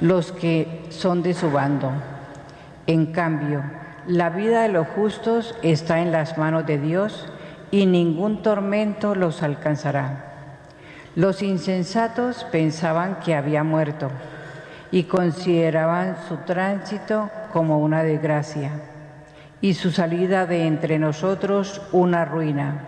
los 0.00 0.32
que 0.32 0.84
son 0.90 1.22
de 1.22 1.34
su 1.34 1.50
bando. 1.50 1.90
En 2.86 3.06
cambio, 3.06 3.62
la 4.06 4.30
vida 4.30 4.62
de 4.62 4.68
los 4.68 4.86
justos 4.88 5.54
está 5.62 6.00
en 6.00 6.12
las 6.12 6.38
manos 6.38 6.64
de 6.66 6.78
Dios 6.78 7.26
y 7.70 7.86
ningún 7.86 8.42
tormento 8.42 9.14
los 9.14 9.42
alcanzará. 9.42 10.22
Los 11.14 11.42
insensatos 11.42 12.44
pensaban 12.52 13.16
que 13.20 13.34
había 13.34 13.64
muerto 13.64 14.10
y 14.92 15.04
consideraban 15.04 16.16
su 16.28 16.36
tránsito 16.38 17.30
como 17.52 17.78
una 17.78 18.02
desgracia 18.02 18.70
y 19.60 19.74
su 19.74 19.90
salida 19.90 20.46
de 20.46 20.66
entre 20.66 20.98
nosotros 20.98 21.82
una 21.92 22.24
ruina. 22.24 22.84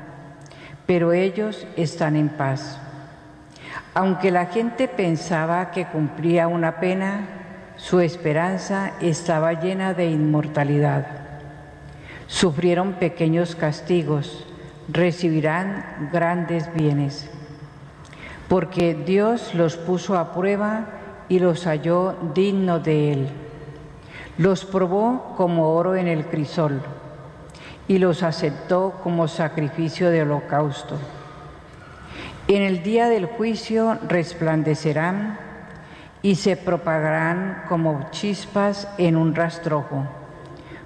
Pero 0.86 1.12
ellos 1.12 1.66
están 1.76 2.16
en 2.16 2.28
paz. 2.28 2.80
Aunque 3.94 4.30
la 4.30 4.46
gente 4.46 4.88
pensaba 4.88 5.70
que 5.70 5.86
cumplía 5.86 6.48
una 6.48 6.80
pena, 6.80 7.26
su 7.76 8.00
esperanza 8.00 8.92
estaba 9.00 9.54
llena 9.54 9.94
de 9.94 10.10
inmortalidad. 10.10 11.06
Sufrieron 12.26 12.94
pequeños 12.94 13.54
castigos, 13.54 14.46
recibirán 14.88 16.08
grandes 16.12 16.72
bienes 16.74 17.30
porque 18.48 18.94
Dios 18.94 19.54
los 19.54 19.76
puso 19.76 20.16
a 20.16 20.32
prueba 20.32 20.86
y 21.28 21.38
los 21.38 21.66
halló 21.66 22.16
dignos 22.34 22.82
de 22.82 23.12
él. 23.12 23.28
Los 24.38 24.64
probó 24.64 25.34
como 25.36 25.74
oro 25.74 25.96
en 25.96 26.06
el 26.06 26.24
crisol 26.26 26.80
y 27.88 27.98
los 27.98 28.22
aceptó 28.22 29.00
como 29.02 29.26
sacrificio 29.26 30.10
de 30.10 30.22
holocausto. 30.22 30.96
En 32.46 32.62
el 32.62 32.84
día 32.84 33.08
del 33.08 33.26
juicio 33.26 33.98
resplandecerán 34.06 35.40
y 36.22 36.36
se 36.36 36.56
propagarán 36.56 37.64
como 37.68 38.10
chispas 38.12 38.88
en 38.96 39.16
un 39.16 39.34
rastrojo. 39.34 40.06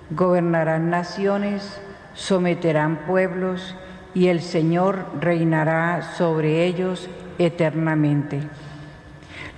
Gobernarán 0.09 0.89
naciones, 0.89 1.79
someterán 2.15 3.01
pueblos 3.07 3.77
y 4.15 4.29
el 4.29 4.41
Señor 4.41 5.05
reinará 5.21 6.15
sobre 6.17 6.65
ellos 6.65 7.11
eternamente. 7.39 8.41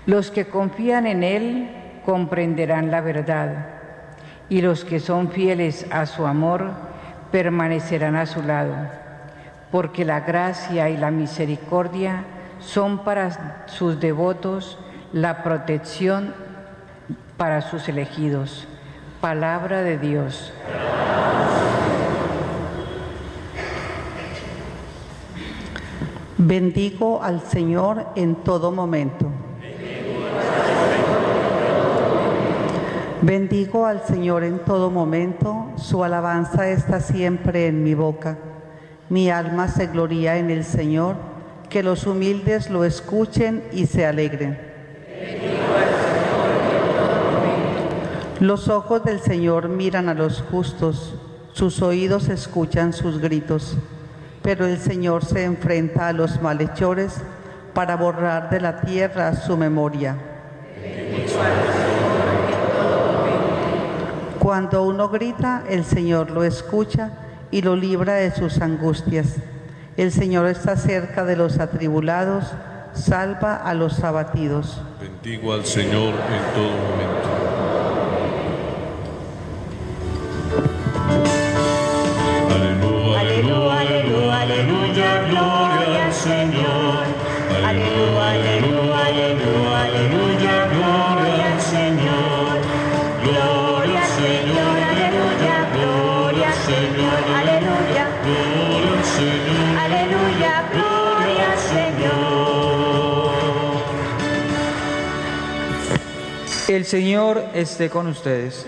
Los 0.04 0.32
que 0.32 0.46
confían 0.46 1.06
en 1.06 1.22
Él 1.22 1.70
comprenderán 2.04 2.90
la 2.90 3.00
verdad 3.00 3.73
y 4.48 4.60
los 4.60 4.84
que 4.84 5.00
son 5.00 5.30
fieles 5.30 5.86
a 5.90 6.06
su 6.06 6.26
amor 6.26 6.70
permanecerán 7.30 8.16
a 8.16 8.26
su 8.26 8.42
lado, 8.42 8.74
porque 9.70 10.04
la 10.04 10.20
gracia 10.20 10.88
y 10.90 10.96
la 10.96 11.10
misericordia 11.10 12.24
son 12.60 12.98
para 13.04 13.66
sus 13.66 14.00
devotos 14.00 14.78
la 15.12 15.42
protección 15.42 16.34
para 17.36 17.62
sus 17.62 17.88
elegidos, 17.88 18.66
Palabra 19.20 19.82
de 19.82 19.98
Dios. 19.98 20.52
Bendigo 26.36 27.22
al 27.22 27.40
Señor 27.40 28.06
en 28.16 28.34
todo 28.34 28.70
momento. 28.70 29.23
Bendigo 33.24 33.86
al 33.86 34.04
Señor 34.04 34.44
en 34.44 34.58
todo 34.58 34.90
momento, 34.90 35.72
su 35.76 36.04
alabanza 36.04 36.68
está 36.68 37.00
siempre 37.00 37.68
en 37.68 37.82
mi 37.82 37.94
boca. 37.94 38.36
Mi 39.08 39.30
alma 39.30 39.66
se 39.68 39.86
gloria 39.86 40.36
en 40.36 40.50
el 40.50 40.62
Señor, 40.62 41.16
que 41.70 41.82
los 41.82 42.06
humildes 42.06 42.68
lo 42.68 42.84
escuchen 42.84 43.64
y 43.72 43.86
se 43.86 44.04
alegren. 44.04 44.58
Los 48.40 48.68
ojos 48.68 49.02
del 49.04 49.20
Señor 49.20 49.70
miran 49.70 50.10
a 50.10 50.14
los 50.14 50.42
justos, 50.42 51.18
sus 51.54 51.80
oídos 51.80 52.28
escuchan 52.28 52.92
sus 52.92 53.22
gritos, 53.22 53.78
pero 54.42 54.66
el 54.66 54.76
Señor 54.76 55.24
se 55.24 55.44
enfrenta 55.44 56.08
a 56.08 56.12
los 56.12 56.42
malhechores 56.42 57.22
para 57.72 57.96
borrar 57.96 58.50
de 58.50 58.60
la 58.60 58.82
tierra 58.82 59.34
su 59.34 59.56
memoria. 59.56 60.14
Cuando 64.44 64.82
uno 64.82 65.08
grita, 65.08 65.64
el 65.70 65.86
Señor 65.86 66.30
lo 66.30 66.44
escucha 66.44 67.12
y 67.50 67.62
lo 67.62 67.76
libra 67.76 68.16
de 68.16 68.30
sus 68.30 68.60
angustias. 68.60 69.36
El 69.96 70.12
Señor 70.12 70.48
está 70.48 70.76
cerca 70.76 71.24
de 71.24 71.34
los 71.34 71.60
atribulados, 71.60 72.52
salva 72.92 73.56
a 73.56 73.72
los 73.72 74.04
abatidos. 74.04 74.82
Bendigo 75.00 75.54
al 75.54 75.64
Señor 75.64 76.12
en 76.12 76.54
todo 76.54 76.76
momento. 76.76 77.43
El 106.84 106.90
Señor 106.90 107.42
esté 107.54 107.88
con 107.88 108.08
ustedes. 108.08 108.66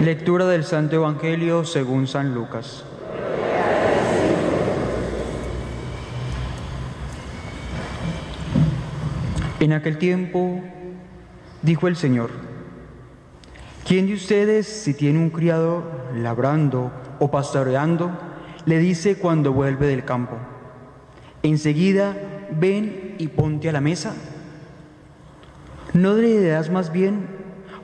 Lectura 0.00 0.46
del 0.46 0.64
Santo 0.64 0.96
Evangelio 0.96 1.66
según 1.66 2.06
San 2.06 2.32
Lucas. 2.32 2.86
En 9.60 9.74
aquel 9.74 9.98
tiempo 9.98 10.62
dijo 11.60 11.86
el 11.86 11.96
Señor, 11.96 12.30
¿quién 13.86 14.06
de 14.06 14.14
ustedes 14.14 14.66
si 14.66 14.94
tiene 14.94 15.18
un 15.18 15.28
criado 15.28 15.84
labrando 16.16 16.92
o 17.18 17.30
pastoreando, 17.30 18.10
le 18.64 18.78
dice 18.78 19.18
cuando 19.18 19.52
vuelve 19.52 19.86
del 19.86 20.06
campo, 20.06 20.38
enseguida 21.42 22.16
ven 22.50 23.16
y 23.18 23.28
ponte 23.28 23.68
a 23.68 23.72
la 23.72 23.82
mesa? 23.82 24.14
¿No 25.94 26.14
le 26.14 26.40
dirás 26.40 26.70
más 26.70 26.90
bien, 26.90 27.28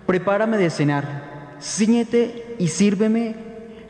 prepárame 0.04 0.56
de 0.56 0.70
cenar, 0.70 1.54
ciñete 1.62 2.56
y 2.58 2.66
sírveme 2.66 3.36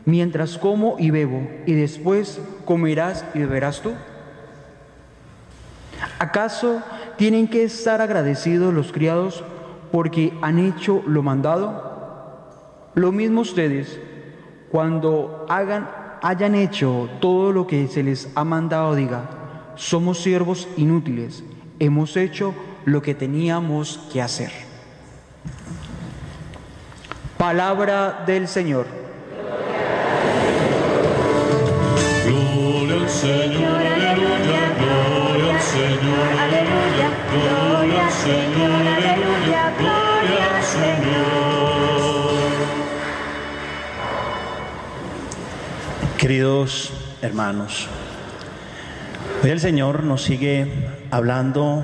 mientras 0.05 0.59
como 0.59 0.95
y 0.99 1.09
bebo, 1.09 1.49
y 1.65 1.73
después 1.73 2.39
comerás 2.63 3.25
y 3.33 3.39
beberás 3.39 3.81
tú? 3.81 3.93
¿Acaso 6.19 6.83
tienen 7.17 7.47
que 7.47 7.63
estar 7.63 7.99
agradecidos 7.99 8.71
los 8.71 8.91
criados 8.91 9.43
porque 9.91 10.37
han 10.43 10.59
hecho 10.59 11.01
lo 11.07 11.23
mandado? 11.23 12.91
Lo 12.93 13.11
mismo 13.11 13.41
ustedes, 13.41 13.99
cuando 14.69 15.47
hagan, 15.49 15.89
hayan 16.21 16.53
hecho 16.53 17.09
todo 17.21 17.51
lo 17.51 17.65
que 17.65 17.87
se 17.87 18.03
les 18.03 18.29
ha 18.35 18.43
mandado, 18.43 18.93
diga, 18.93 19.71
somos 19.73 20.19
siervos 20.19 20.67
inútiles, 20.77 21.43
hemos 21.79 22.15
hecho 22.17 22.53
lo 22.85 23.01
que 23.01 23.13
teníamos 23.13 23.99
que 24.11 24.21
hacer. 24.21 24.51
Palabra 27.37 28.23
del 28.25 28.47
Señor. 28.47 28.85
Gloria 32.25 32.95
al 33.01 33.09
Señor, 33.09 33.81
aleluya, 33.85 34.73
gloria 34.77 35.55
al 35.55 35.61
Señor, 35.61 36.27
aleluya, 36.39 37.09
gloria 37.31 38.05
al 38.05 38.11
Señor, 38.11 38.87
aleluya, 38.87 39.73
gloria 39.79 40.55
al 40.55 40.63
Señor. 40.63 41.41
Queridos 46.17 46.93
hermanos, 47.23 47.87
hoy 49.43 49.49
el 49.49 49.59
Señor 49.59 50.03
nos 50.03 50.21
sigue 50.21 50.87
hablando 51.09 51.83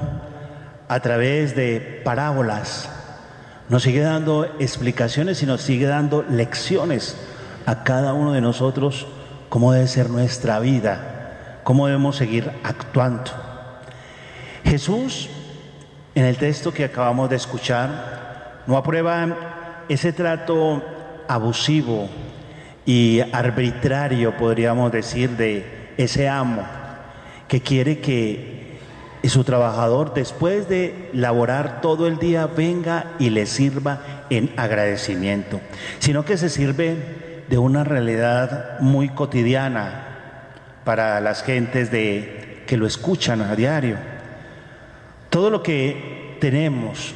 a 0.88 1.00
través 1.00 1.56
de 1.56 2.02
parábolas, 2.04 2.90
nos 3.70 3.84
sigue 3.84 4.00
dando 4.00 4.46
explicaciones 4.60 5.44
y 5.44 5.46
nos 5.46 5.62
sigue 5.62 5.86
dando 5.86 6.24
lecciones 6.24 7.18
a 7.66 7.84
cada 7.84 8.14
uno 8.14 8.32
de 8.32 8.42
nosotros 8.42 9.08
cómo 9.50 9.74
debe 9.74 9.88
ser 9.88 10.10
nuestra 10.10 10.60
vida, 10.60 11.60
cómo 11.64 11.88
debemos 11.88 12.16
seguir 12.16 12.52
actuando. 12.64 13.32
Jesús, 14.64 15.30
en 16.16 16.26
el 16.26 16.38
texto 16.38 16.74
que 16.74 16.86
acabamos 16.86 17.30
de 17.30 17.36
escuchar, 17.36 18.64
no 18.68 18.78
aprueba 18.78 19.84
ese 19.90 20.14
trato 20.14 20.84
abusivo 21.28 22.10
y 22.86 23.20
arbitrario, 23.34 24.38
podríamos 24.38 24.92
decir, 24.92 25.32
de 25.32 25.94
ese 25.98 26.30
amo 26.30 26.64
que 27.48 27.62
quiere 27.62 28.00
que 28.00 28.57
su 29.30 29.44
trabajador, 29.44 30.14
después 30.14 30.70
de 30.70 31.10
laborar 31.14 31.82
todo 31.82 32.08
el 32.08 32.18
día, 32.18 32.48
venga 32.48 33.14
y 33.20 33.30
le 33.30 33.46
sirva 33.46 34.26
en 34.30 34.52
agradecimiento, 34.58 35.60
sino 36.00 36.24
que 36.26 36.38
se 36.38 36.50
sirve 36.50 37.44
de 37.50 37.58
una 37.58 37.84
realidad 37.84 38.80
muy 38.80 39.10
cotidiana 39.10 40.04
para 40.84 41.20
las 41.22 41.44
gentes 41.44 41.92
de, 41.92 42.64
que 42.68 42.78
lo 42.78 42.86
escuchan 42.86 43.42
a 43.42 43.56
diario. 43.56 43.98
Todo 45.30 45.50
lo 45.50 45.64
que 45.64 46.38
tenemos, 46.40 47.14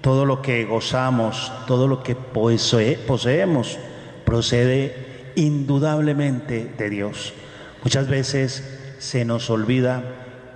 todo 0.00 0.24
lo 0.24 0.42
que 0.42 0.64
gozamos, 0.64 1.52
todo 1.66 1.88
lo 1.88 2.02
que 2.02 2.16
posee- 2.16 2.98
poseemos, 2.98 3.78
procede 4.24 5.32
indudablemente 5.36 6.70
de 6.76 6.90
Dios. 6.90 7.34
Muchas 7.82 8.08
veces 8.08 8.94
se 8.98 9.24
nos 9.24 9.50
olvida 9.50 10.02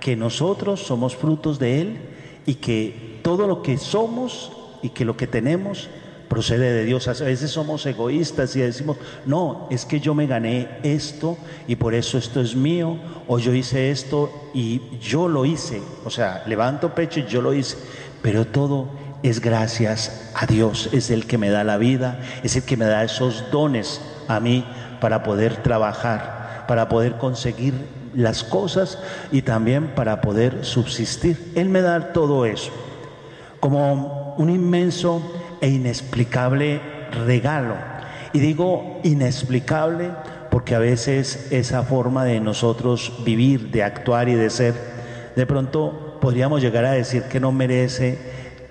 que 0.01 0.17
nosotros 0.17 0.81
somos 0.81 1.15
frutos 1.15 1.59
de 1.59 1.79
Él 1.79 1.97
y 2.45 2.55
que 2.55 3.19
todo 3.23 3.47
lo 3.47 3.61
que 3.61 3.77
somos 3.77 4.51
y 4.81 4.89
que 4.89 5.05
lo 5.05 5.15
que 5.15 5.27
tenemos 5.27 5.87
procede 6.27 6.73
de 6.73 6.85
Dios. 6.85 7.07
A 7.07 7.25
veces 7.25 7.51
somos 7.51 7.85
egoístas 7.85 8.55
y 8.55 8.61
decimos, 8.61 8.97
no, 9.25 9.67
es 9.69 9.85
que 9.85 9.99
yo 9.99 10.13
me 10.13 10.27
gané 10.27 10.67
esto 10.81 11.37
y 11.67 11.75
por 11.75 11.93
eso 11.93 12.17
esto 12.17 12.41
es 12.41 12.55
mío, 12.55 12.97
o 13.27 13.37
yo 13.37 13.53
hice 13.53 13.91
esto 13.91 14.31
y 14.53 14.81
yo 14.99 15.27
lo 15.27 15.45
hice. 15.45 15.81
O 16.03 16.09
sea, 16.09 16.43
levanto 16.47 16.95
pecho 16.95 17.19
y 17.19 17.27
yo 17.27 17.41
lo 17.41 17.53
hice. 17.53 17.77
Pero 18.21 18.45
todo 18.45 18.87
es 19.23 19.39
gracias 19.39 20.31
a 20.33 20.45
Dios, 20.47 20.89
es 20.93 21.11
el 21.11 21.27
que 21.27 21.37
me 21.37 21.49
da 21.49 21.63
la 21.63 21.77
vida, 21.77 22.19
es 22.43 22.55
el 22.55 22.63
que 22.63 22.77
me 22.77 22.85
da 22.85 23.03
esos 23.03 23.51
dones 23.51 24.01
a 24.27 24.39
mí 24.39 24.65
para 24.99 25.23
poder 25.23 25.61
trabajar, 25.61 26.65
para 26.67 26.89
poder 26.89 27.17
conseguir 27.17 27.73
las 28.13 28.43
cosas 28.43 28.99
y 29.31 29.41
también 29.41 29.89
para 29.95 30.21
poder 30.21 30.65
subsistir. 30.65 31.51
Él 31.55 31.69
me 31.69 31.81
da 31.81 32.13
todo 32.13 32.45
eso 32.45 32.71
como 33.61 34.35
un 34.37 34.49
inmenso 34.49 35.21
e 35.61 35.69
inexplicable 35.69 36.81
regalo. 37.25 37.75
Y 38.33 38.39
digo 38.39 38.99
inexplicable 39.03 40.09
porque 40.49 40.75
a 40.75 40.79
veces 40.79 41.47
esa 41.51 41.83
forma 41.83 42.25
de 42.25 42.41
nosotros 42.41 43.13
vivir, 43.23 43.71
de 43.71 43.83
actuar 43.83 44.27
y 44.27 44.33
de 44.33 44.49
ser, 44.49 44.73
de 45.35 45.45
pronto 45.45 46.17
podríamos 46.19 46.61
llegar 46.61 46.85
a 46.85 46.91
decir 46.91 47.23
que 47.23 47.39
no 47.39 47.51
merece 47.51 48.17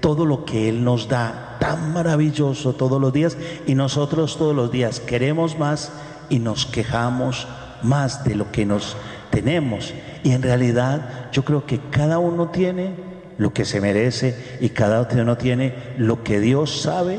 todo 0.00 0.26
lo 0.26 0.44
que 0.44 0.68
Él 0.68 0.82
nos 0.82 1.08
da, 1.08 1.56
tan 1.60 1.92
maravilloso 1.92 2.74
todos 2.74 3.00
los 3.00 3.12
días, 3.12 3.36
y 3.66 3.74
nosotros 3.74 4.36
todos 4.38 4.56
los 4.56 4.72
días 4.72 4.98
queremos 5.00 5.58
más 5.58 5.92
y 6.28 6.38
nos 6.38 6.66
quejamos 6.66 7.46
más 7.82 8.24
de 8.24 8.34
lo 8.34 8.50
que 8.50 8.66
nos 8.66 8.96
tenemos. 9.30 9.94
Y 10.22 10.32
en 10.32 10.42
realidad 10.42 11.30
yo 11.32 11.44
creo 11.44 11.66
que 11.66 11.80
cada 11.90 12.18
uno 12.18 12.48
tiene 12.48 12.94
lo 13.38 13.52
que 13.52 13.64
se 13.64 13.80
merece 13.80 14.58
y 14.60 14.70
cada 14.70 15.08
uno 15.10 15.36
tiene 15.36 15.74
lo 15.96 16.22
que 16.22 16.40
Dios 16.40 16.82
sabe 16.82 17.18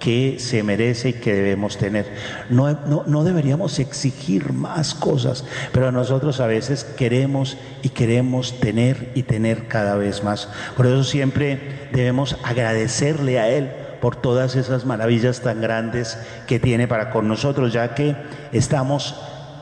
que 0.00 0.36
se 0.38 0.62
merece 0.62 1.10
y 1.10 1.12
que 1.12 1.34
debemos 1.34 1.76
tener. 1.76 2.06
No, 2.48 2.72
no, 2.72 3.04
no, 3.06 3.22
deberíamos 3.22 3.78
exigir 3.78 4.52
más 4.52 4.94
cosas, 4.94 5.44
pero 5.72 5.92
nosotros 5.92 6.40
a 6.40 6.46
veces 6.46 6.84
queremos 6.84 7.58
y 7.82 7.90
queremos 7.90 8.58
tener 8.58 9.12
y 9.14 9.22
tener 9.22 9.68
cada 9.68 9.94
vez 9.96 10.24
más. 10.24 10.48
Por 10.76 10.86
eso 10.86 11.04
siempre 11.04 11.88
debemos 11.92 12.36
agradecerle 12.42 13.38
a 13.38 13.48
Él 13.50 13.70
por 14.00 14.16
todas 14.16 14.56
esas 14.56 14.86
maravillas 14.86 15.42
tan 15.42 15.60
grandes 15.60 16.18
que 16.46 16.58
tiene 16.58 16.88
para 16.88 17.10
con 17.10 17.28
nosotros, 17.28 17.72
ya 17.72 17.94
que 17.94 18.16
estamos 18.52 19.14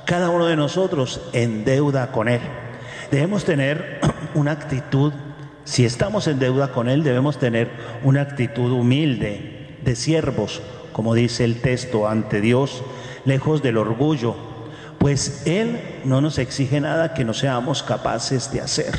cada 0.09 0.31
uno 0.31 0.47
de 0.47 0.57
nosotros 0.57 1.21
en 1.35 1.67
deuda 1.67 2.13
con 2.13 2.29
Él. 2.29 2.41
Debemos 3.11 3.45
tener 3.45 4.01
una 4.35 4.53
actitud, 4.53 5.13
si 5.65 5.85
estamos 5.85 6.27
en 6.29 6.39
deuda 6.39 6.73
con 6.73 6.89
Él, 6.89 7.05
debemos 7.05 7.39
tener 7.39 7.69
una 8.03 8.23
actitud 8.23 8.73
humilde, 8.73 9.77
de 9.85 9.95
siervos, 9.95 10.63
como 10.93 11.13
dice 11.13 11.45
el 11.45 11.61
texto, 11.61 12.09
ante 12.09 12.41
Dios, 12.41 12.83
lejos 13.27 13.63
del 13.63 13.77
orgullo, 13.77 14.35
pues 14.99 15.47
Él 15.47 15.79
no 16.05 16.23
nos 16.23 16.39
exige 16.39 16.81
nada 16.81 17.13
que 17.13 17.27
no 17.27 17.35
seamos 17.35 17.83
capaces 17.83 18.51
de 18.51 18.63
hacer. 18.63 18.99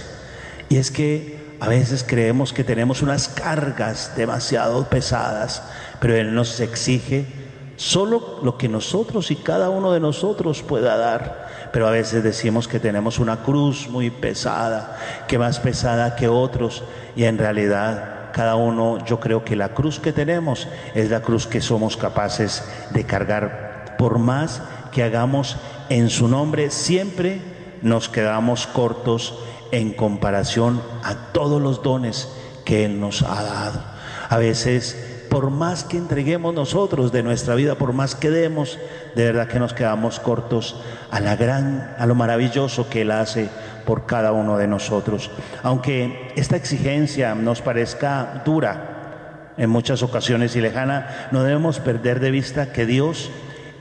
Y 0.70 0.78
es 0.78 0.92
que 0.92 1.56
a 1.60 1.68
veces 1.68 2.06
creemos 2.08 2.54
que 2.54 2.64
tenemos 2.64 3.02
unas 3.02 3.30
cargas 3.30 4.14
demasiado 4.16 4.88
pesadas, 4.88 5.64
pero 6.00 6.16
Él 6.16 6.36
nos 6.36 6.60
exige 6.60 7.39
solo 7.80 8.42
lo 8.44 8.58
que 8.58 8.68
nosotros 8.68 9.32
y 9.32 9.38
cada 9.38 9.70
uno 9.70 9.94
de 9.94 10.02
nosotros 10.02 10.64
pueda 10.64 10.98
dar. 10.98 11.48
Pero 11.72 11.88
a 11.88 11.92
veces 11.92 12.24
decimos 12.24 12.68
que 12.68 12.80
tenemos 12.80 13.20
una 13.20 13.38
cruz 13.38 13.88
muy 13.88 14.10
pesada, 14.10 14.98
que 15.30 15.40
más 15.40 15.60
pesada 15.62 16.18
que 16.18 16.28
otros, 16.28 16.84
y 17.16 17.24
en 17.24 17.38
realidad 17.38 18.32
cada 18.34 18.58
uno, 18.58 19.04
yo 19.06 19.22
creo 19.22 19.46
que 19.46 19.56
la 19.56 19.70
cruz 19.70 19.98
que 20.00 20.12
tenemos 20.12 20.68
es 20.94 21.10
la 21.10 21.22
cruz 21.22 21.48
que 21.48 21.62
somos 21.62 21.96
capaces 21.96 22.66
de 22.92 23.06
cargar. 23.06 23.96
Por 23.98 24.20
más 24.20 24.62
que 24.92 25.04
hagamos 25.04 25.56
en 25.88 26.10
su 26.10 26.28
nombre, 26.28 26.72
siempre 26.72 27.42
nos 27.82 28.10
quedamos 28.10 28.68
cortos 28.68 29.40
en 29.72 29.94
comparación 29.94 30.82
a 31.04 31.32
todos 31.32 31.62
los 31.62 31.82
dones 31.82 32.30
que 32.66 32.84
Él 32.84 33.00
nos 33.00 33.22
ha 33.22 33.42
dado. 33.42 33.84
A 34.28 34.38
veces, 34.38 35.09
por 35.30 35.52
más 35.52 35.84
que 35.84 35.98
entreguemos 35.98 36.54
nosotros 36.54 37.12
de 37.12 37.24
nuestra 37.24 37.56
vida, 37.56 37.76
por 37.76 37.94
más 37.94 38.16
que 38.16 38.30
demos, 38.30 38.80
de 39.16 39.26
verdad 39.26 39.48
que 39.48 39.60
nos 39.60 39.74
quedamos 39.74 40.20
cortos 40.20 40.82
a 41.12 41.20
la 41.20 41.36
gran, 41.36 41.96
a 41.98 42.06
lo 42.06 42.16
maravilloso 42.16 42.90
que 42.90 43.02
Él 43.02 43.12
hace 43.12 43.50
por 43.86 44.06
cada 44.06 44.32
uno 44.32 44.58
de 44.58 44.68
nosotros. 44.68 45.32
Aunque 45.64 46.34
esta 46.36 46.56
exigencia 46.56 47.36
nos 47.36 47.62
parezca 47.62 48.42
dura 48.44 49.54
en 49.58 49.70
muchas 49.70 50.04
ocasiones 50.04 50.56
y 50.56 50.62
lejana, 50.62 51.30
no 51.32 51.44
debemos 51.44 51.80
perder 51.80 52.20
de 52.20 52.32
vista 52.32 52.72
que 52.72 52.86
Dios 52.86 53.30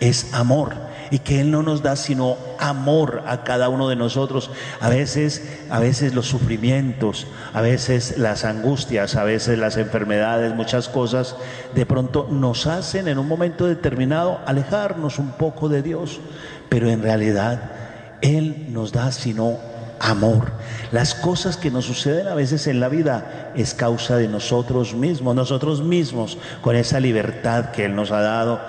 es 0.00 0.34
amor 0.34 0.87
y 1.10 1.20
que 1.20 1.40
Él 1.40 1.50
no 1.50 1.62
nos 1.62 1.82
da 1.82 1.96
sino 1.96 2.36
amor 2.58 3.22
a 3.26 3.44
cada 3.44 3.68
uno 3.68 3.88
de 3.88 3.96
nosotros. 3.96 4.50
A 4.80 4.88
veces, 4.88 5.42
a 5.70 5.78
veces 5.78 6.14
los 6.14 6.26
sufrimientos, 6.26 7.26
a 7.52 7.60
veces 7.60 8.18
las 8.18 8.44
angustias, 8.44 9.16
a 9.16 9.24
veces 9.24 9.58
las 9.58 9.76
enfermedades, 9.76 10.54
muchas 10.54 10.88
cosas, 10.88 11.36
de 11.74 11.86
pronto 11.86 12.28
nos 12.30 12.66
hacen 12.66 13.08
en 13.08 13.18
un 13.18 13.28
momento 13.28 13.66
determinado 13.66 14.40
alejarnos 14.46 15.18
un 15.18 15.32
poco 15.32 15.68
de 15.68 15.82
Dios, 15.82 16.20
pero 16.68 16.88
en 16.88 17.02
realidad 17.02 17.70
Él 18.20 18.66
nos 18.70 18.92
da 18.92 19.12
sino 19.12 19.58
amor. 20.00 20.52
Las 20.92 21.14
cosas 21.14 21.56
que 21.56 21.70
nos 21.70 21.84
suceden 21.84 22.28
a 22.28 22.34
veces 22.34 22.66
en 22.66 22.80
la 22.80 22.88
vida 22.88 23.52
es 23.54 23.74
causa 23.74 24.16
de 24.16 24.28
nosotros 24.28 24.94
mismos, 24.94 25.34
nosotros 25.34 25.82
mismos, 25.82 26.38
con 26.62 26.76
esa 26.76 27.00
libertad 27.00 27.70
que 27.70 27.84
Él 27.84 27.94
nos 27.94 28.10
ha 28.10 28.20
dado, 28.20 28.60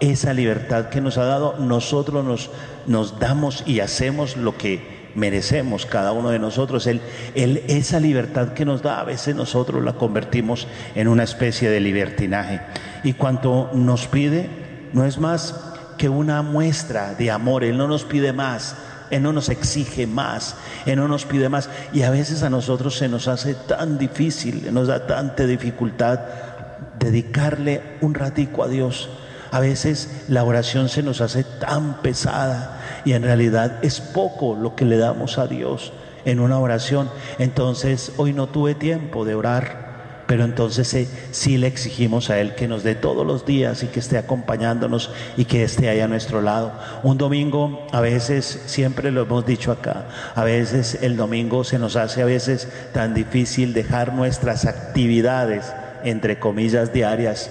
esa 0.00 0.32
libertad 0.32 0.88
que 0.88 1.00
nos 1.00 1.18
ha 1.18 1.24
dado, 1.24 1.56
nosotros 1.58 2.24
nos, 2.24 2.50
nos 2.86 3.18
damos 3.18 3.62
y 3.66 3.80
hacemos 3.80 4.36
lo 4.36 4.56
que 4.56 4.96
merecemos 5.14 5.86
cada 5.86 6.12
uno 6.12 6.30
de 6.30 6.38
nosotros. 6.38 6.86
Él, 6.86 7.00
esa 7.34 7.98
libertad 7.98 8.52
que 8.52 8.64
nos 8.64 8.82
da, 8.82 9.00
a 9.00 9.04
veces 9.04 9.34
nosotros 9.34 9.82
la 9.82 9.94
convertimos 9.94 10.68
en 10.94 11.08
una 11.08 11.24
especie 11.24 11.70
de 11.70 11.80
libertinaje. 11.80 12.60
Y 13.02 13.14
cuanto 13.14 13.70
nos 13.72 14.06
pide, 14.06 14.48
no 14.92 15.04
es 15.04 15.18
más 15.18 15.54
que 15.98 16.08
una 16.08 16.42
muestra 16.42 17.14
de 17.14 17.30
amor, 17.30 17.64
Él 17.64 17.78
no 17.78 17.88
nos 17.88 18.04
pide 18.04 18.32
más, 18.32 18.76
él 19.10 19.22
no 19.22 19.32
nos 19.32 19.48
exige 19.50 20.06
más, 20.06 20.56
Él 20.84 20.96
no 20.96 21.06
nos 21.06 21.24
pide 21.24 21.48
más. 21.48 21.70
Y 21.92 22.02
a 22.02 22.10
veces 22.10 22.42
a 22.42 22.50
nosotros 22.50 22.96
se 22.96 23.08
nos 23.08 23.28
hace 23.28 23.54
tan 23.54 23.98
difícil, 23.98 24.72
nos 24.74 24.88
da 24.88 25.06
tanta 25.06 25.46
dificultad 25.46 26.20
dedicarle 26.98 27.82
un 28.00 28.14
ratico 28.14 28.64
a 28.64 28.68
Dios. 28.68 29.08
A 29.56 29.60
veces 29.60 30.10
la 30.28 30.44
oración 30.44 30.90
se 30.90 31.02
nos 31.02 31.22
hace 31.22 31.42
tan 31.42 32.02
pesada 32.02 32.78
y 33.06 33.14
en 33.14 33.22
realidad 33.22 33.78
es 33.80 34.02
poco 34.02 34.54
lo 34.54 34.76
que 34.76 34.84
le 34.84 34.98
damos 34.98 35.38
a 35.38 35.46
Dios 35.46 35.94
en 36.26 36.40
una 36.40 36.58
oración. 36.58 37.08
Entonces 37.38 38.12
hoy 38.18 38.34
no 38.34 38.48
tuve 38.48 38.74
tiempo 38.74 39.24
de 39.24 39.34
orar 39.34 39.86
pero 40.26 40.44
entonces 40.44 40.92
eh, 40.92 41.08
sí 41.30 41.56
le 41.56 41.68
exigimos 41.68 42.28
a 42.28 42.38
Él 42.38 42.54
que 42.54 42.68
nos 42.68 42.82
dé 42.82 42.96
todos 42.96 43.26
los 43.26 43.46
días 43.46 43.82
y 43.82 43.86
que 43.86 44.00
esté 44.00 44.18
acompañándonos 44.18 45.10
y 45.38 45.46
que 45.46 45.62
esté 45.62 45.88
ahí 45.88 46.00
a 46.00 46.08
nuestro 46.08 46.42
lado. 46.42 46.72
Un 47.02 47.16
domingo, 47.16 47.86
a 47.92 48.02
veces, 48.02 48.64
siempre 48.66 49.10
lo 49.10 49.22
hemos 49.22 49.46
dicho 49.46 49.72
acá, 49.72 50.06
a 50.34 50.44
veces 50.44 50.98
el 51.00 51.16
domingo 51.16 51.64
se 51.64 51.78
nos 51.78 51.96
hace 51.96 52.20
a 52.20 52.26
veces 52.26 52.68
tan 52.92 53.14
difícil 53.14 53.72
dejar 53.72 54.12
nuestras 54.12 54.66
actividades, 54.66 55.72
entre 56.02 56.40
comillas, 56.40 56.92
diarias 56.92 57.48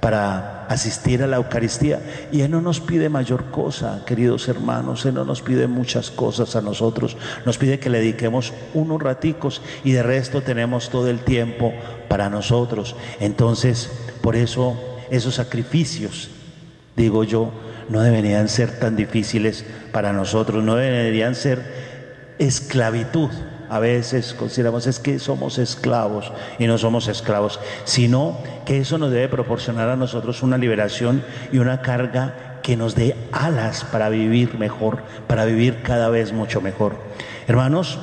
para 0.00 0.59
asistir 0.70 1.20
a 1.24 1.26
la 1.26 1.36
Eucaristía. 1.36 2.00
Y 2.30 2.42
Él 2.42 2.52
no 2.52 2.60
nos 2.60 2.78
pide 2.78 3.08
mayor 3.08 3.46
cosa, 3.50 4.04
queridos 4.06 4.48
hermanos, 4.48 5.04
Él 5.04 5.14
no 5.14 5.24
nos 5.24 5.42
pide 5.42 5.66
muchas 5.66 6.12
cosas 6.12 6.54
a 6.54 6.60
nosotros, 6.60 7.16
nos 7.44 7.58
pide 7.58 7.80
que 7.80 7.90
le 7.90 7.98
dediquemos 7.98 8.52
unos 8.72 9.02
raticos 9.02 9.62
y 9.82 9.90
de 9.90 10.04
resto 10.04 10.42
tenemos 10.42 10.88
todo 10.88 11.10
el 11.10 11.24
tiempo 11.24 11.74
para 12.08 12.30
nosotros. 12.30 12.94
Entonces, 13.18 13.90
por 14.22 14.36
eso 14.36 14.76
esos 15.10 15.34
sacrificios, 15.34 16.30
digo 16.94 17.24
yo, 17.24 17.50
no 17.88 18.02
deberían 18.02 18.48
ser 18.48 18.78
tan 18.78 18.94
difíciles 18.94 19.64
para 19.90 20.12
nosotros, 20.12 20.62
no 20.62 20.76
deberían 20.76 21.34
ser 21.34 21.64
esclavitud 22.38 23.30
a 23.70 23.78
veces 23.78 24.34
consideramos 24.34 24.88
es 24.88 24.98
que 24.98 25.20
somos 25.20 25.58
esclavos 25.58 26.32
y 26.58 26.66
no 26.66 26.76
somos 26.76 27.06
esclavos, 27.06 27.60
sino 27.84 28.36
que 28.66 28.78
eso 28.78 28.98
nos 28.98 29.12
debe 29.12 29.28
proporcionar 29.28 29.88
a 29.88 29.96
nosotros 29.96 30.42
una 30.42 30.58
liberación 30.58 31.22
y 31.52 31.58
una 31.58 31.80
carga 31.80 32.58
que 32.64 32.76
nos 32.76 32.96
dé 32.96 33.14
alas 33.30 33.84
para 33.84 34.08
vivir 34.08 34.58
mejor, 34.58 35.04
para 35.28 35.44
vivir 35.44 35.82
cada 35.82 36.10
vez 36.10 36.32
mucho 36.32 36.60
mejor. 36.60 36.96
Hermanos, 37.46 38.00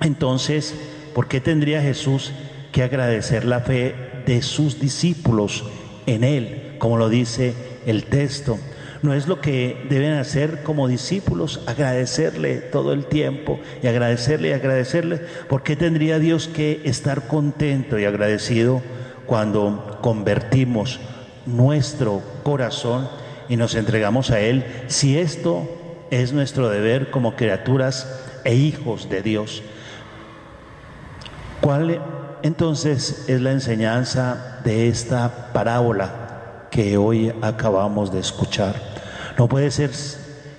entonces, 0.00 0.76
¿por 1.12 1.26
qué 1.26 1.40
tendría 1.40 1.82
Jesús 1.82 2.32
que 2.70 2.84
agradecer 2.84 3.44
la 3.44 3.60
fe 3.60 4.22
de 4.26 4.42
sus 4.42 4.80
discípulos 4.80 5.64
en 6.06 6.22
Él, 6.22 6.76
como 6.78 6.98
lo 6.98 7.08
dice 7.08 7.80
el 7.84 8.04
texto? 8.04 8.60
No 9.02 9.14
es 9.14 9.28
lo 9.28 9.40
que 9.40 9.86
deben 9.88 10.14
hacer 10.14 10.62
como 10.62 10.88
discípulos, 10.88 11.60
agradecerle 11.66 12.56
todo 12.56 12.92
el 12.92 13.06
tiempo 13.06 13.60
y 13.82 13.86
agradecerle 13.86 14.48
y 14.48 14.52
agradecerle. 14.52 15.18
¿Por 15.48 15.62
qué 15.62 15.76
tendría 15.76 16.18
Dios 16.18 16.48
que 16.48 16.82
estar 16.84 17.28
contento 17.28 17.98
y 17.98 18.04
agradecido 18.04 18.82
cuando 19.26 19.98
convertimos 20.00 21.00
nuestro 21.46 22.22
corazón 22.42 23.08
y 23.48 23.56
nos 23.56 23.74
entregamos 23.74 24.30
a 24.30 24.40
Él 24.40 24.64
si 24.88 25.18
esto 25.18 25.68
es 26.10 26.32
nuestro 26.32 26.68
deber 26.68 27.10
como 27.10 27.36
criaturas 27.36 28.40
e 28.44 28.54
hijos 28.54 29.08
de 29.08 29.22
Dios? 29.22 29.62
¿Cuál 31.60 32.00
entonces 32.42 33.24
es 33.28 33.40
la 33.40 33.52
enseñanza 33.52 34.60
de 34.64 34.88
esta 34.88 35.52
parábola? 35.52 36.27
Que 36.70 36.96
hoy 36.96 37.32
acabamos 37.42 38.12
de 38.12 38.20
escuchar. 38.20 38.74
No 39.36 39.48
puede 39.48 39.70
ser 39.70 39.90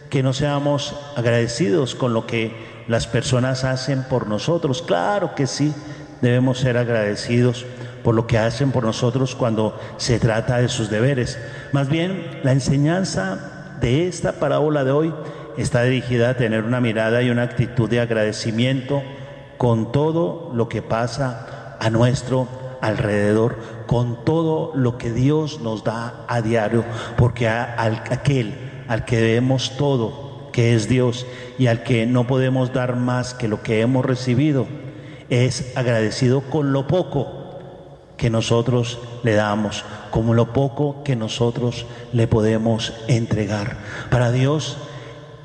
que 0.09 0.23
no 0.23 0.33
seamos 0.33 0.95
agradecidos 1.15 1.95
con 1.95 2.13
lo 2.13 2.25
que 2.25 2.53
las 2.87 3.07
personas 3.07 3.63
hacen 3.63 4.03
por 4.03 4.27
nosotros. 4.27 4.81
Claro 4.81 5.35
que 5.35 5.47
sí, 5.47 5.73
debemos 6.21 6.59
ser 6.59 6.77
agradecidos 6.77 7.65
por 8.03 8.15
lo 8.15 8.27
que 8.27 8.37
hacen 8.37 8.71
por 8.71 8.83
nosotros 8.83 9.35
cuando 9.35 9.79
se 9.97 10.19
trata 10.19 10.57
de 10.57 10.69
sus 10.69 10.89
deberes. 10.89 11.37
Más 11.71 11.89
bien, 11.89 12.39
la 12.43 12.51
enseñanza 12.51 13.75
de 13.79 14.07
esta 14.07 14.33
parábola 14.33 14.83
de 14.83 14.91
hoy 14.91 15.13
está 15.57 15.83
dirigida 15.83 16.31
a 16.31 16.37
tener 16.37 16.63
una 16.63 16.81
mirada 16.81 17.21
y 17.21 17.29
una 17.29 17.43
actitud 17.43 17.89
de 17.89 17.99
agradecimiento 17.99 19.03
con 19.57 19.91
todo 19.91 20.51
lo 20.53 20.69
que 20.69 20.81
pasa 20.81 21.75
a 21.79 21.89
nuestro 21.89 22.47
alrededor 22.81 23.57
con 23.87 24.23
todo 24.23 24.71
lo 24.75 24.97
que 24.97 25.11
Dios 25.11 25.61
nos 25.61 25.83
da 25.83 26.25
a 26.27 26.41
diario, 26.41 26.83
porque 27.17 27.47
a, 27.47 27.75
aquel 28.11 28.55
al 28.87 29.05
que 29.05 29.17
debemos 29.17 29.77
todo, 29.77 30.49
que 30.51 30.73
es 30.73 30.89
Dios, 30.89 31.25
y 31.57 31.67
al 31.67 31.83
que 31.83 32.05
no 32.05 32.27
podemos 32.27 32.73
dar 32.73 32.95
más 32.95 33.33
que 33.33 33.47
lo 33.47 33.61
que 33.61 33.81
hemos 33.81 34.05
recibido, 34.05 34.67
es 35.29 35.77
agradecido 35.77 36.41
con 36.41 36.73
lo 36.73 36.87
poco 36.87 37.39
que 38.17 38.29
nosotros 38.29 38.99
le 39.23 39.33
damos, 39.33 39.85
como 40.11 40.33
lo 40.33 40.53
poco 40.53 41.03
que 41.03 41.15
nosotros 41.15 41.85
le 42.13 42.27
podemos 42.27 42.93
entregar. 43.07 43.77
Para 44.09 44.31
Dios 44.31 44.77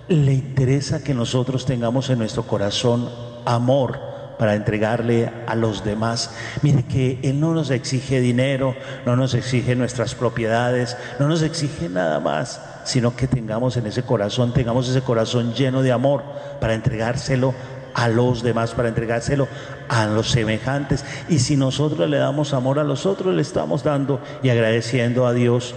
le 0.09 0.33
interesa 0.33 1.05
que 1.05 1.15
nosotros 1.15 1.67
tengamos 1.67 2.11
en 2.11 2.19
nuestro 2.19 2.43
corazón 2.45 3.09
amor 3.45 4.14
para 4.39 4.55
entregarle 4.55 5.31
a 5.47 5.55
los 5.55 5.85
demás. 5.85 6.35
Mire 6.63 6.85
que 6.85 7.19
Él 7.23 7.41
no 7.41 7.55
nos 7.55 7.71
exige 7.71 8.21
dinero, 8.21 8.75
no 9.07 9.17
nos 9.17 9.35
exige 9.35 9.77
nuestras 9.77 10.15
propiedades, 10.15 10.97
no 11.19 11.29
nos 11.29 11.43
exige 11.43 11.89
nada 11.89 12.21
más, 12.21 12.61
sino 12.85 13.17
que 13.17 13.27
tengamos 13.27 13.77
en 13.77 13.87
ese 13.87 14.03
corazón, 14.03 14.53
tengamos 14.53 14.89
ese 14.89 15.03
corazón 15.03 15.55
lleno 15.55 15.83
de 15.83 15.93
amor 15.93 16.23
para 16.61 16.75
entregárselo 16.75 17.55
a 17.95 18.09
los 18.09 18.43
demás, 18.43 18.73
para 18.73 18.89
entregárselo 18.89 19.49
a 19.89 20.07
los 20.07 20.31
semejantes. 20.31 21.05
Y 21.29 21.39
si 21.39 21.57
nosotros 21.57 22.09
le 22.09 22.19
damos 22.19 22.53
amor 22.53 22.79
a 22.79 22.85
los 22.85 23.07
otros, 23.07 23.35
le 23.35 23.43
estamos 23.43 23.85
dando 23.85 24.21
y 24.43 24.51
agradeciendo 24.51 25.27
a 25.27 25.33
Dios 25.33 25.75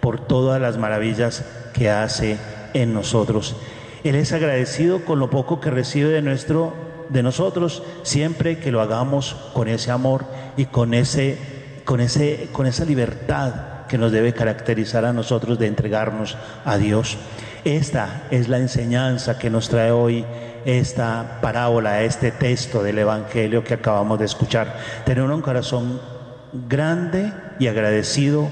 por 0.00 0.20
todas 0.20 0.60
las 0.60 0.78
maravillas 0.78 1.44
que 1.74 1.90
hace 1.90 2.38
en 2.74 2.94
nosotros. 2.94 3.56
Él 4.04 4.14
es 4.14 4.32
agradecido 4.32 5.04
con 5.04 5.18
lo 5.18 5.28
poco 5.28 5.60
que 5.60 5.70
recibe 5.70 6.10
de 6.10 6.22
nuestro 6.22 6.87
de 7.08 7.22
nosotros 7.22 7.82
siempre 8.02 8.58
que 8.58 8.70
lo 8.70 8.80
hagamos 8.80 9.36
con 9.54 9.68
ese 9.68 9.90
amor 9.90 10.24
y 10.56 10.66
con 10.66 10.94
ese 10.94 11.38
con 11.84 12.00
ese 12.00 12.48
con 12.52 12.66
esa 12.66 12.84
libertad 12.84 13.86
que 13.88 13.98
nos 13.98 14.12
debe 14.12 14.34
caracterizar 14.34 15.04
a 15.04 15.12
nosotros 15.12 15.58
de 15.58 15.66
entregarnos 15.66 16.36
a 16.64 16.76
Dios. 16.76 17.16
Esta 17.64 18.24
es 18.30 18.48
la 18.48 18.58
enseñanza 18.58 19.38
que 19.38 19.50
nos 19.50 19.68
trae 19.68 19.90
hoy 19.90 20.24
esta 20.64 21.38
parábola, 21.40 22.02
este 22.02 22.30
texto 22.30 22.82
del 22.82 22.98
Evangelio 22.98 23.64
que 23.64 23.74
acabamos 23.74 24.18
de 24.18 24.26
escuchar. 24.26 24.76
Tener 25.04 25.24
un 25.24 25.40
corazón 25.40 26.00
grande 26.68 27.32
y 27.58 27.66
agradecido 27.66 28.48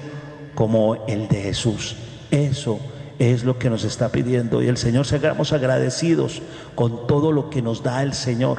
como 0.54 1.04
el 1.06 1.28
de 1.28 1.42
Jesús. 1.42 1.96
Eso 2.30 2.80
es 3.18 3.44
lo 3.44 3.58
que 3.58 3.70
nos 3.70 3.84
está 3.84 4.10
pidiendo 4.10 4.62
y 4.62 4.68
el 4.68 4.76
Señor 4.76 5.06
seamos 5.06 5.52
agradecidos 5.52 6.42
con 6.74 7.06
todo 7.06 7.32
lo 7.32 7.50
que 7.50 7.62
nos 7.62 7.82
da 7.82 8.02
el 8.02 8.12
Señor. 8.12 8.58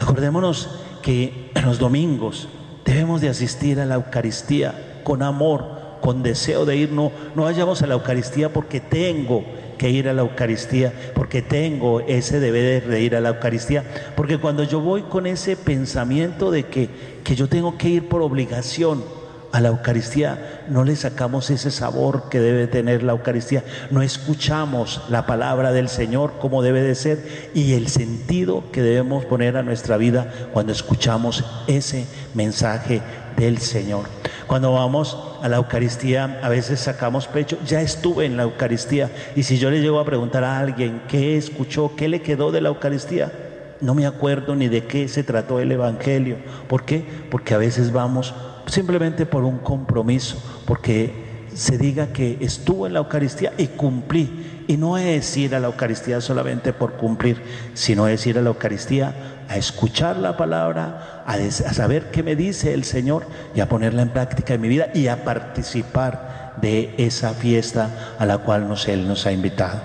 Acordémonos 0.00 0.68
que 1.02 1.50
en 1.54 1.64
los 1.64 1.78
domingos 1.78 2.48
debemos 2.84 3.20
de 3.20 3.28
asistir 3.28 3.80
a 3.80 3.86
la 3.86 3.94
Eucaristía 3.94 5.00
con 5.02 5.22
amor, 5.22 5.98
con 6.00 6.22
deseo 6.22 6.64
de 6.66 6.76
ir. 6.76 6.92
No, 6.92 7.10
no 7.34 7.44
vayamos 7.44 7.82
a 7.82 7.86
la 7.86 7.94
Eucaristía 7.94 8.52
porque 8.52 8.80
tengo 8.80 9.44
que 9.78 9.90
ir 9.90 10.08
a 10.08 10.14
la 10.14 10.22
Eucaristía, 10.22 10.92
porque 11.14 11.42
tengo 11.42 12.00
ese 12.00 12.40
deber 12.40 12.86
de 12.86 13.00
ir 13.00 13.14
a 13.14 13.20
la 13.20 13.30
Eucaristía, 13.30 13.84
porque 14.16 14.38
cuando 14.38 14.64
yo 14.64 14.80
voy 14.80 15.02
con 15.02 15.26
ese 15.26 15.56
pensamiento 15.56 16.50
de 16.50 16.64
que, 16.64 16.88
que 17.22 17.36
yo 17.36 17.48
tengo 17.48 17.76
que 17.76 17.88
ir 17.88 18.08
por 18.08 18.22
obligación, 18.22 19.04
a 19.52 19.60
la 19.60 19.68
Eucaristía 19.68 20.64
no 20.68 20.84
le 20.84 20.96
sacamos 20.96 21.50
ese 21.50 21.70
sabor 21.70 22.28
que 22.28 22.40
debe 22.40 22.66
tener 22.66 23.02
la 23.02 23.12
Eucaristía, 23.12 23.64
no 23.90 24.02
escuchamos 24.02 25.02
la 25.08 25.26
palabra 25.26 25.72
del 25.72 25.88
Señor 25.88 26.34
como 26.40 26.62
debe 26.62 26.82
de 26.82 26.94
ser 26.94 27.50
y 27.54 27.74
el 27.74 27.88
sentido 27.88 28.64
que 28.72 28.82
debemos 28.82 29.24
poner 29.24 29.56
a 29.56 29.62
nuestra 29.62 29.96
vida 29.96 30.32
cuando 30.52 30.72
escuchamos 30.72 31.44
ese 31.66 32.06
mensaje 32.34 33.02
del 33.36 33.58
Señor. 33.58 34.06
Cuando 34.46 34.72
vamos 34.72 35.18
a 35.42 35.48
la 35.48 35.56
Eucaristía, 35.56 36.38
a 36.42 36.48
veces 36.48 36.80
sacamos 36.80 37.26
pecho, 37.26 37.58
ya 37.66 37.80
estuve 37.80 38.26
en 38.26 38.36
la 38.36 38.44
Eucaristía 38.44 39.10
y 39.34 39.42
si 39.42 39.58
yo 39.58 39.70
le 39.70 39.80
llego 39.80 39.98
a 39.98 40.04
preguntar 40.04 40.44
a 40.44 40.58
alguien 40.58 41.02
qué 41.08 41.36
escuchó, 41.36 41.92
qué 41.96 42.08
le 42.08 42.22
quedó 42.22 42.52
de 42.52 42.60
la 42.60 42.68
Eucaristía, 42.68 43.32
no 43.80 43.94
me 43.94 44.06
acuerdo 44.06 44.54
ni 44.54 44.68
de 44.68 44.84
qué 44.84 45.08
se 45.08 45.22
trató 45.22 45.60
el 45.60 45.72
Evangelio. 45.72 46.36
¿Por 46.68 46.84
qué? 46.84 47.04
Porque 47.30 47.54
a 47.54 47.58
veces 47.58 47.92
vamos 47.92 48.34
simplemente 48.66 49.26
por 49.26 49.44
un 49.44 49.58
compromiso, 49.58 50.42
porque 50.66 51.26
se 51.54 51.78
diga 51.78 52.08
que 52.08 52.36
estuvo 52.40 52.86
en 52.86 52.92
la 52.92 52.98
Eucaristía 52.98 53.52
y 53.56 53.68
cumplí. 53.68 54.64
Y 54.68 54.76
no 54.76 54.98
es 54.98 55.36
ir 55.36 55.54
a 55.54 55.60
la 55.60 55.68
Eucaristía 55.68 56.20
solamente 56.20 56.72
por 56.72 56.94
cumplir, 56.94 57.40
sino 57.74 58.08
es 58.08 58.26
ir 58.26 58.38
a 58.38 58.42
la 58.42 58.48
Eucaristía 58.48 59.14
a 59.48 59.56
escuchar 59.56 60.16
la 60.16 60.36
palabra, 60.36 61.22
a, 61.24 61.50
saber 61.50 62.10
qué 62.10 62.22
me 62.22 62.34
dice 62.34 62.74
el 62.74 62.84
Señor 62.84 63.26
y 63.54 63.60
a 63.60 63.68
ponerla 63.68 64.02
en 64.02 64.10
práctica 64.10 64.54
en 64.54 64.60
mi 64.60 64.68
vida 64.68 64.88
y 64.92 65.06
a 65.06 65.24
participar 65.24 66.56
de 66.60 66.94
esa 66.98 67.32
fiesta 67.32 68.16
a 68.18 68.26
la 68.26 68.38
cual 68.38 68.68
nos, 68.68 68.88
Él 68.88 69.06
nos 69.06 69.24
ha 69.26 69.32
invitado. 69.32 69.80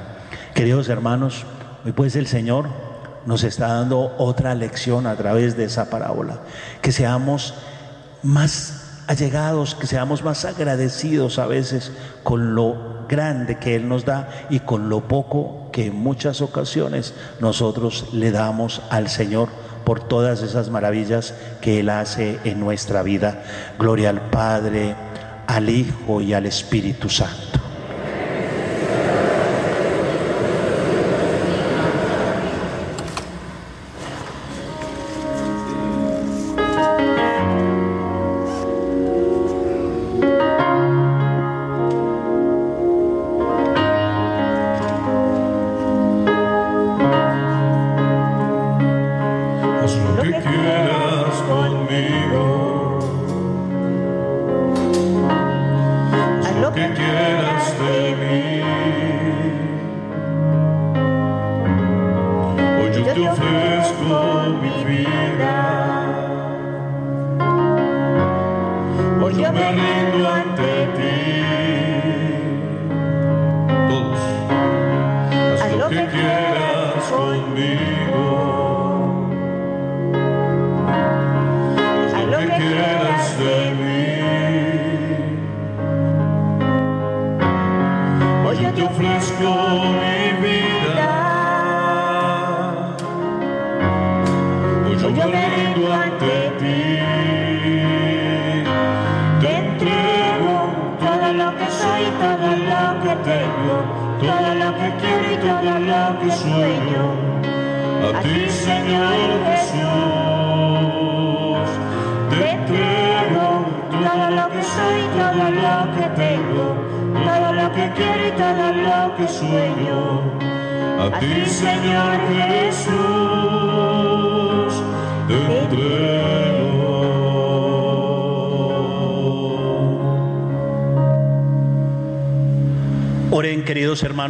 Queridos 0.55 0.89
hermanos, 0.89 1.45
hoy 1.85 1.91
pues 1.91 2.15
el 2.15 2.27
Señor 2.27 2.65
nos 3.25 3.43
está 3.43 3.67
dando 3.67 4.15
otra 4.17 4.55
lección 4.55 5.05
a 5.05 5.15
través 5.15 5.55
de 5.55 5.65
esa 5.65 5.89
parábola, 5.89 6.39
que 6.81 6.91
seamos 6.91 7.53
más 8.23 9.03
allegados, 9.07 9.75
que 9.75 9.87
seamos 9.87 10.23
más 10.23 10.45
agradecidos 10.45 11.39
a 11.39 11.45
veces 11.45 11.91
con 12.23 12.55
lo 12.55 13.05
grande 13.09 13.57
que 13.57 13.75
Él 13.75 13.89
nos 13.89 14.05
da 14.05 14.29
y 14.49 14.61
con 14.61 14.89
lo 14.89 15.07
poco 15.07 15.69
que 15.71 15.87
en 15.87 15.95
muchas 15.95 16.41
ocasiones 16.41 17.13
nosotros 17.39 18.07
le 18.13 18.31
damos 18.31 18.81
al 18.89 19.09
Señor 19.09 19.49
por 19.83 19.99
todas 19.99 20.41
esas 20.43 20.69
maravillas 20.69 21.33
que 21.59 21.79
Él 21.79 21.89
hace 21.89 22.39
en 22.43 22.59
nuestra 22.59 23.03
vida. 23.03 23.43
Gloria 23.77 24.09
al 24.09 24.29
Padre, 24.29 24.95
al 25.47 25.69
Hijo 25.69 26.21
y 26.21 26.33
al 26.33 26.45
Espíritu 26.45 27.09
Santo. 27.09 27.60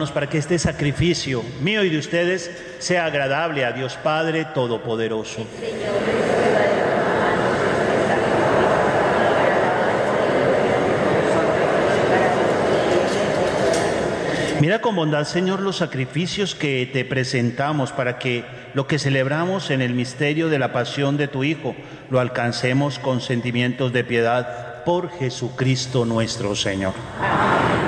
Para 0.09 0.27
que 0.27 0.39
este 0.39 0.57
sacrificio 0.57 1.43
mío 1.61 1.83
y 1.83 1.89
de 1.89 1.99
ustedes 1.99 2.49
sea 2.79 3.05
agradable 3.05 3.65
a 3.65 3.73
Dios 3.73 3.99
Padre 4.01 4.45
Todopoderoso. 4.55 5.45
Mira 14.61 14.79
con 14.79 14.95
bondad, 14.95 15.25
Señor, 15.25 15.59
los 15.59 15.77
sacrificios 15.77 16.55
que 16.55 16.87
te 16.91 17.03
presentamos 17.03 17.91
para 17.91 18.17
que 18.17 18.45
lo 18.73 18.87
que 18.87 18.99
celebramos 18.99 19.71
en 19.71 19.81
el 19.81 19.93
misterio 19.93 20.49
de 20.49 20.59
la 20.59 20.71
pasión 20.71 21.17
de 21.17 21.27
tu 21.27 21.43
Hijo 21.43 21.75
lo 22.09 22.19
alcancemos 22.19 22.99
con 22.99 23.21
sentimientos 23.21 23.91
de 23.91 24.03
piedad 24.03 24.83
por 24.83 25.09
Jesucristo 25.09 26.05
nuestro 26.05 26.55
Señor. 26.55 26.93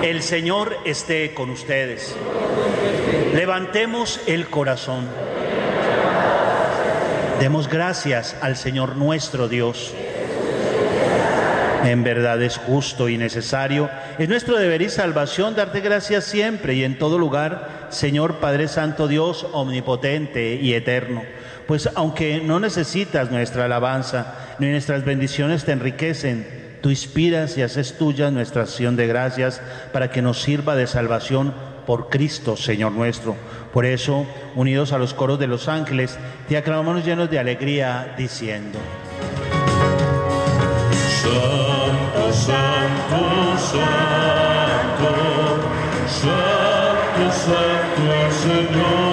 El 0.04 0.22
Señor 0.22 0.76
esté 0.84 1.34
con 1.34 1.50
ustedes. 1.50 2.14
Levantemos 3.34 4.20
el 4.28 4.50
corazón. 4.50 5.08
Demos 7.40 7.70
gracias 7.70 8.36
al 8.42 8.58
Señor 8.58 8.98
nuestro 8.98 9.48
Dios. 9.48 9.94
En 11.86 12.04
verdad 12.04 12.42
es 12.44 12.58
justo 12.58 13.08
y 13.08 13.18
necesario. 13.18 13.90
Es 14.18 14.28
nuestro 14.28 14.58
deber 14.58 14.82
y 14.82 14.90
salvación 14.90 15.56
darte 15.56 15.80
gracias 15.80 16.26
siempre 16.26 16.74
y 16.74 16.84
en 16.84 16.98
todo 16.98 17.18
lugar, 17.18 17.88
Señor 17.90 18.42
Padre 18.42 18.68
Santo 18.68 19.08
Dios, 19.08 19.48
omnipotente 19.54 20.56
y 20.56 20.74
eterno. 20.74 21.24
Pues 21.66 21.90
aunque 21.96 22.42
no 22.42 22.60
necesitas 22.60 23.32
nuestra 23.32 23.66
alabanza, 23.66 24.36
ni 24.60 24.68
nuestras 24.68 25.06
bendiciones 25.06 25.64
te 25.64 25.72
enriquecen, 25.72 26.63
tú 26.84 26.90
inspiras 26.90 27.58
y 27.58 27.62
haces 27.62 27.98
tuya 27.98 28.30
nuestra 28.30 28.64
acción 28.64 28.98
de 28.98 29.08
gracias 29.08 29.62
para 29.94 30.12
que 30.12 30.22
nos 30.22 30.42
sirva 30.42 30.76
de 30.76 30.86
salvación 30.86 31.54
por 31.88 32.10
Cristo, 32.10 32.58
Señor 32.58 32.92
nuestro. 32.92 33.38
Por 33.72 33.86
eso, 33.86 34.28
unidos 34.54 34.92
a 34.92 34.98
los 34.98 35.14
coros 35.14 35.40
de 35.40 35.48
los 35.48 35.70
ángeles, 35.70 36.20
te 36.50 36.58
aclamamos 36.58 37.06
llenos 37.06 37.32
de 37.32 37.40
alegría, 37.40 38.14
diciendo. 38.18 38.78
Santo, 41.22 42.34
santo, 42.34 43.58
santo, 43.72 45.14
santo, 46.06 47.32
santo 47.32 47.94
Señor. 48.44 49.13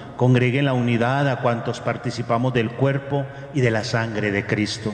congregue 0.21 0.59
en 0.59 0.65
la 0.65 0.73
unidad 0.73 1.27
a 1.27 1.37
cuantos 1.37 1.79
participamos 1.79 2.53
del 2.53 2.69
cuerpo 2.69 3.25
y 3.55 3.61
de 3.61 3.71
la 3.71 3.83
sangre 3.83 4.29
de 4.29 4.45
Cristo. 4.45 4.93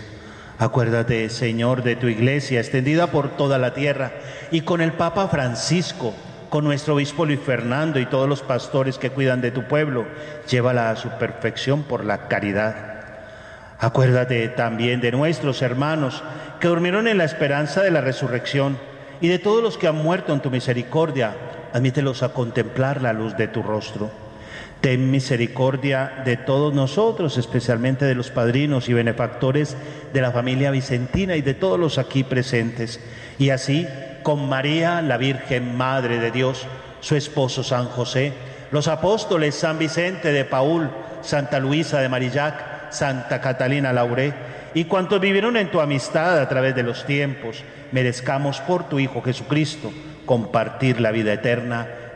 Acuérdate, 0.57 1.28
Señor, 1.28 1.84
de 1.84 1.97
tu 1.97 2.07
iglesia 2.07 2.61
extendida 2.61 3.07
por 3.07 3.36
toda 3.36 3.57
la 3.57 3.73
tierra 3.73 4.13
y 4.51 4.61
con 4.61 4.80
el 4.80 4.93
Papa 4.93 5.28
Francisco, 5.28 6.13
con 6.47 6.63
nuestro 6.63 6.95
obispo 6.95 7.25
Luis 7.25 7.41
Fernando 7.41 7.99
y 7.99 8.05
todos 8.05 8.30
los 8.30 8.41
pastores 8.41 8.97
que 8.97 9.09
cuidan 9.09 9.41
de 9.41 9.51
tu 9.51 9.63
pueblo, 9.63 10.05
llévala 10.49 10.91
a 10.91 10.95
su 10.95 11.09
perfección 11.09 11.84
por 11.84 12.05
la 12.05 12.30
caridad. 12.30 12.75
Acuérdate 13.80 14.47
también 14.47 15.01
de 15.01 15.11
nuestros 15.11 15.61
hermanos 15.61 16.23
que 16.61 16.69
durmieron 16.69 17.05
en 17.05 17.17
la 17.17 17.25
esperanza 17.25 17.82
de 17.82 17.91
la 17.91 17.99
resurrección 17.99 18.78
y 19.19 19.28
de 19.28 19.39
todos 19.39 19.61
los 19.61 19.78
que 19.78 19.89
han 19.89 19.97
muerto 19.97 20.32
en 20.32 20.39
tu 20.39 20.49
misericordia, 20.49 21.36
admítelos 21.73 22.23
a 22.23 22.30
contemplar 22.30 23.01
la 23.01 23.11
luz 23.11 23.36
de 23.36 23.49
tu 23.49 23.61
rostro. 23.61 24.25
Ten 24.82 25.09
misericordia 25.11 26.21
de 26.23 26.38
todos 26.38 26.73
nosotros, 26.73 27.38
especialmente 27.38 28.05
de 28.05 28.15
los 28.15 28.30
padrinos 28.30 28.89
y 28.89 28.93
benefactores 28.93 29.75
de 30.13 30.21
la 30.21 30.32
familia 30.32 30.71
vicentina 30.71 31.36
y 31.36 31.41
de 31.41 31.53
todos 31.53 31.80
los 31.80 31.97
aquí 31.97 32.23
presentes, 32.23 32.99
Y 33.39 33.49
así, 33.51 33.88
con 34.23 34.49
María, 34.49 35.01
la 35.01 35.17
Virgen 35.17 35.78
Madre 35.78 36.19
de 36.19 36.32
Dios, 36.32 36.65
su 37.01 37.15
esposo 37.15 37.63
San 37.63 37.86
José, 37.86 38.34
los 38.71 38.88
apóstoles 38.88 39.55
San 39.55 39.80
Vicente 39.80 40.32
de 40.32 40.45
Paul, 40.45 40.89
Santa 41.21 41.59
Luisa 41.59 41.99
de 41.99 42.09
Marillac, 42.09 42.91
Santa 42.91 43.41
Catalina 43.41 43.93
Lauré, 43.93 44.34
y 44.73 44.86
cuantos 44.86 45.19
vivieron 45.19 45.57
en 45.57 45.71
tu 45.71 45.82
amistad 45.82 46.39
a 46.39 46.49
través 46.49 46.75
de 46.75 46.84
los 46.84 47.05
tiempos, 47.05 47.63
merezcamos 47.91 48.59
por 48.61 48.89
tu 48.89 48.99
Hijo 48.99 49.21
Jesucristo 49.21 49.91
compartir 50.25 50.99
la 50.99 51.11
vida 51.11 51.34
eterna 51.34 51.88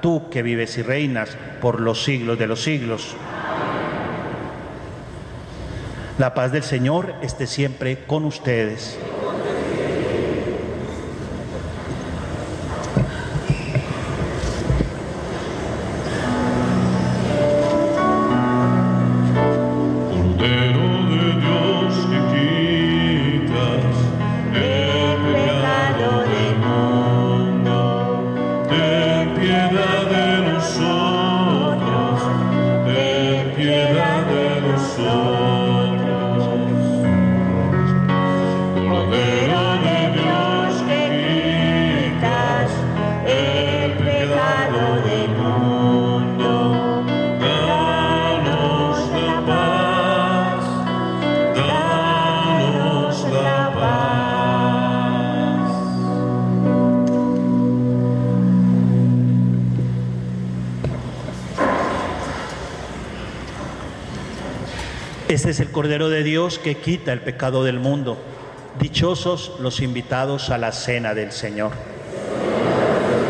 tú 0.00 0.28
que 0.30 0.42
vives 0.42 0.78
y 0.78 0.82
reinas 0.82 1.36
por 1.60 1.80
los 1.80 2.04
siglos 2.04 2.38
de 2.38 2.46
los 2.46 2.62
siglos. 2.62 3.16
La 6.18 6.34
paz 6.34 6.50
del 6.50 6.64
Señor 6.64 7.14
esté 7.22 7.46
siempre 7.46 8.04
con 8.06 8.24
ustedes. 8.24 8.98
Este 65.28 65.50
es 65.50 65.60
el 65.60 65.70
Cordero 65.70 66.08
de 66.08 66.22
Dios 66.22 66.58
que 66.58 66.76
quita 66.78 67.12
el 67.12 67.20
pecado 67.20 67.62
del 67.62 67.78
mundo. 67.78 68.16
Dichosos 68.80 69.56
los 69.60 69.80
invitados 69.82 70.48
a 70.48 70.56
la 70.56 70.72
cena 70.72 71.12
del 71.12 71.32
Señor. 71.32 71.72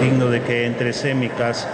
Digno 0.01 0.31
de 0.31 0.41
que 0.43 0.65
entres 0.65 1.05
en 1.07 1.19
mi 1.19 1.29
casa, 1.29 1.69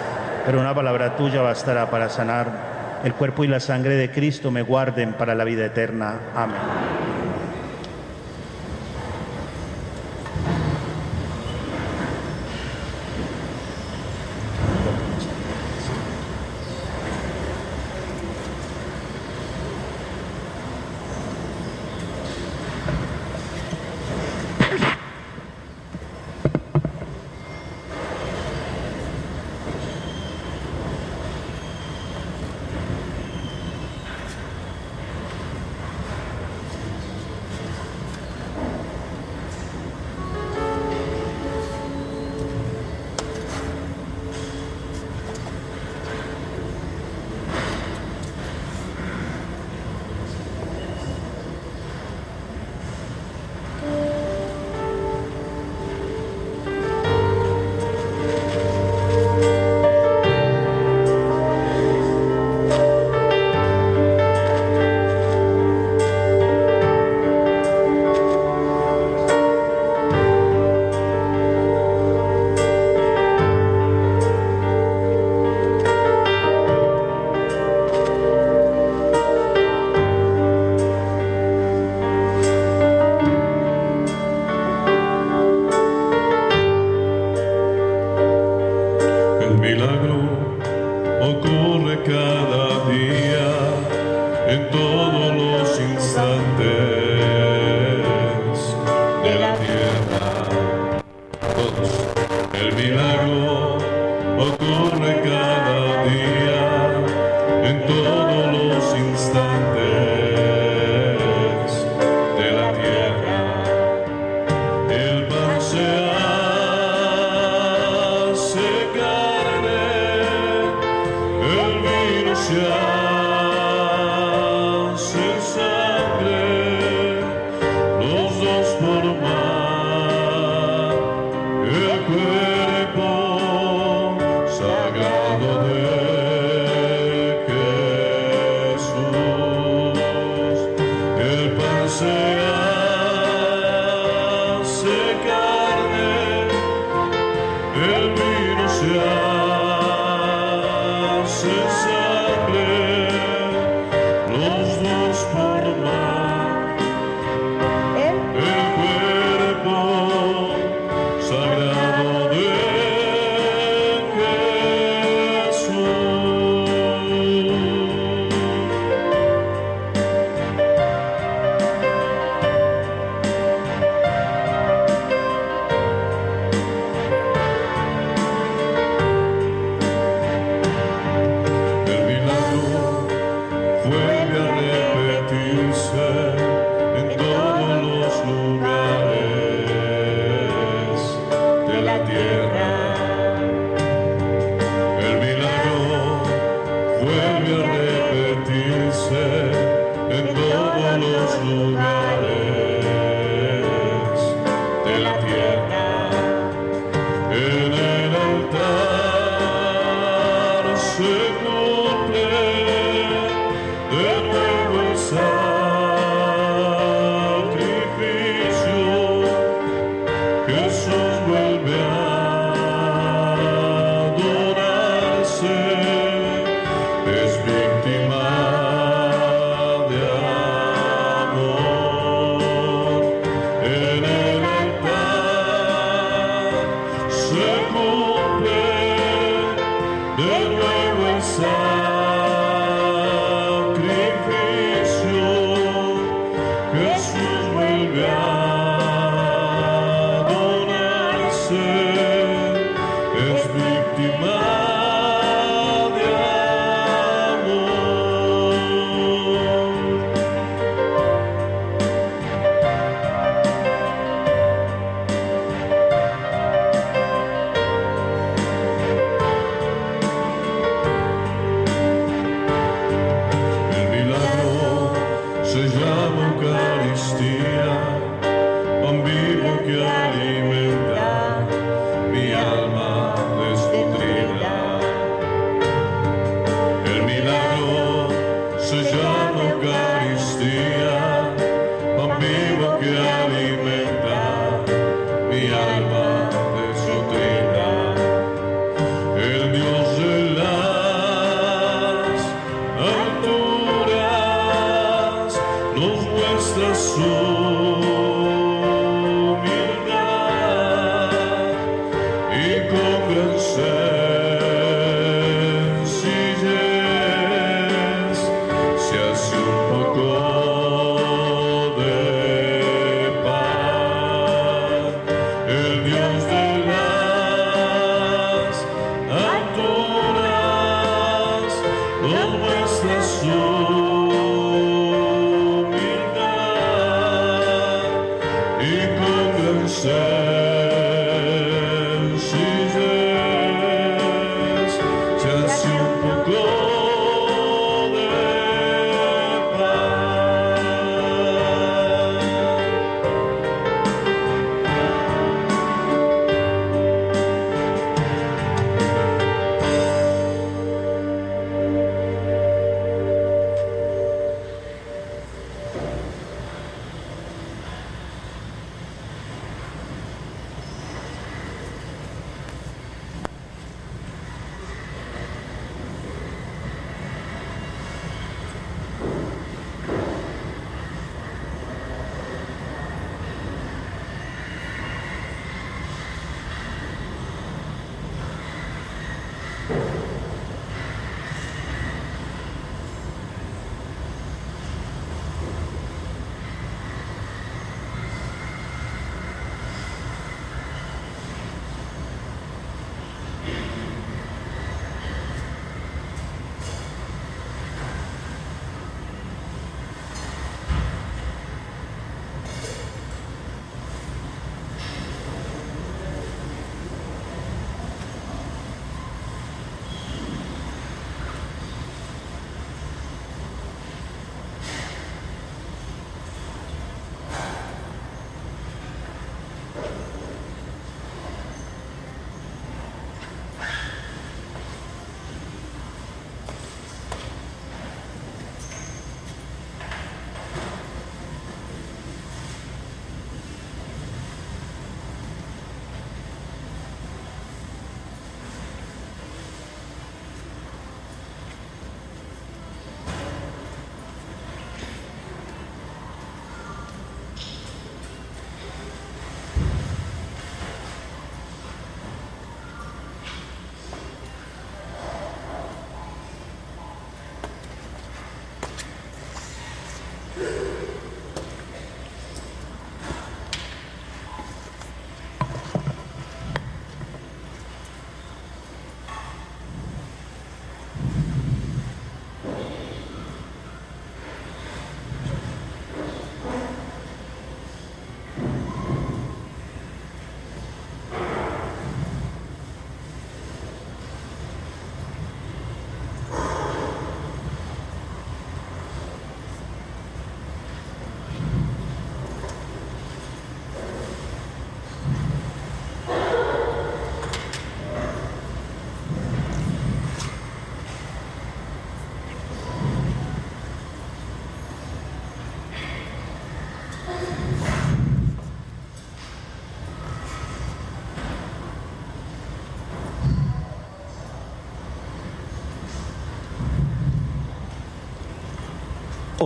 pero 0.46 0.60
una 0.60 0.74
palabra 0.74 1.18
tuya 1.18 1.42
bastará 1.42 1.90
para 1.90 2.08
sanar. 2.08 3.02
El 3.04 3.12
cuerpo 3.12 3.44
y 3.44 3.48
la 3.48 3.60
sangre 3.60 3.96
de 3.96 4.10
Cristo 4.10 4.50
me 4.50 4.62
guarden 4.62 5.12
para 5.12 5.34
la 5.34 5.44
vida 5.44 5.66
eterna. 5.66 6.18
Amén. 6.34 7.03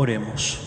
Oremos. 0.00 0.60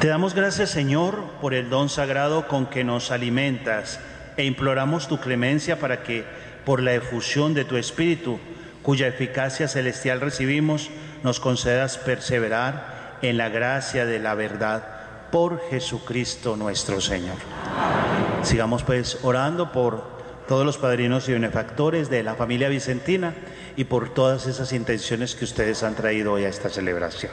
Te 0.00 0.08
damos 0.08 0.34
gracias, 0.34 0.70
Señor, 0.70 1.22
por 1.40 1.54
el 1.54 1.70
don 1.70 1.88
sagrado 1.88 2.48
con 2.48 2.66
que 2.66 2.82
nos 2.82 3.12
alimentas 3.12 4.00
e 4.36 4.44
imploramos 4.46 5.06
tu 5.06 5.20
clemencia 5.20 5.78
para 5.78 6.02
que, 6.02 6.24
por 6.64 6.82
la 6.82 6.94
efusión 6.94 7.54
de 7.54 7.64
tu 7.64 7.76
Espíritu, 7.76 8.40
cuya 8.82 9.06
eficacia 9.06 9.68
celestial 9.68 10.20
recibimos, 10.20 10.90
nos 11.22 11.38
concedas 11.38 11.98
perseverar 11.98 13.18
en 13.22 13.36
la 13.36 13.48
gracia 13.48 14.06
de 14.06 14.18
la 14.18 14.34
verdad 14.34 14.82
por 15.30 15.62
Jesucristo 15.70 16.56
nuestro 16.56 17.00
Señor. 17.00 17.36
Sigamos 18.42 18.82
pues 18.82 19.20
orando 19.22 19.70
por 19.70 20.11
todos 20.52 20.66
los 20.66 20.76
padrinos 20.76 21.30
y 21.30 21.32
benefactores 21.32 22.10
de 22.10 22.22
la 22.22 22.34
familia 22.34 22.68
vicentina 22.68 23.32
y 23.74 23.84
por 23.84 24.10
todas 24.10 24.46
esas 24.46 24.74
intenciones 24.74 25.34
que 25.34 25.46
ustedes 25.46 25.82
han 25.82 25.94
traído 25.94 26.34
hoy 26.34 26.44
a 26.44 26.50
esta 26.50 26.68
celebración. 26.68 27.32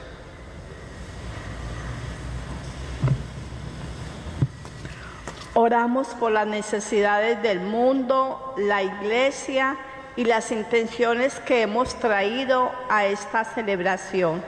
Oramos 5.53 6.07
por 6.17 6.31
las 6.31 6.47
necesidades 6.47 7.43
del 7.43 7.59
mundo, 7.59 8.55
la 8.57 8.83
iglesia 8.83 9.75
y 10.15 10.23
las 10.23 10.49
intenciones 10.53 11.41
que 11.41 11.63
hemos 11.63 11.99
traído 11.99 12.71
a 12.89 13.05
esta 13.05 13.43
celebración. 13.43 14.41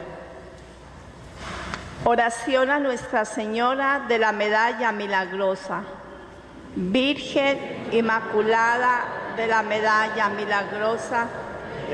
Oración 2.06 2.70
a 2.70 2.80
Nuestra 2.80 3.26
Señora 3.26 4.06
de 4.08 4.18
la 4.18 4.32
Medalla 4.32 4.94
Milagrosa. 4.94 5.84
Virgen 6.74 7.81
Inmaculada 7.92 9.34
de 9.36 9.48
la 9.48 9.64
Medalla 9.64 10.30
Milagrosa, 10.30 11.28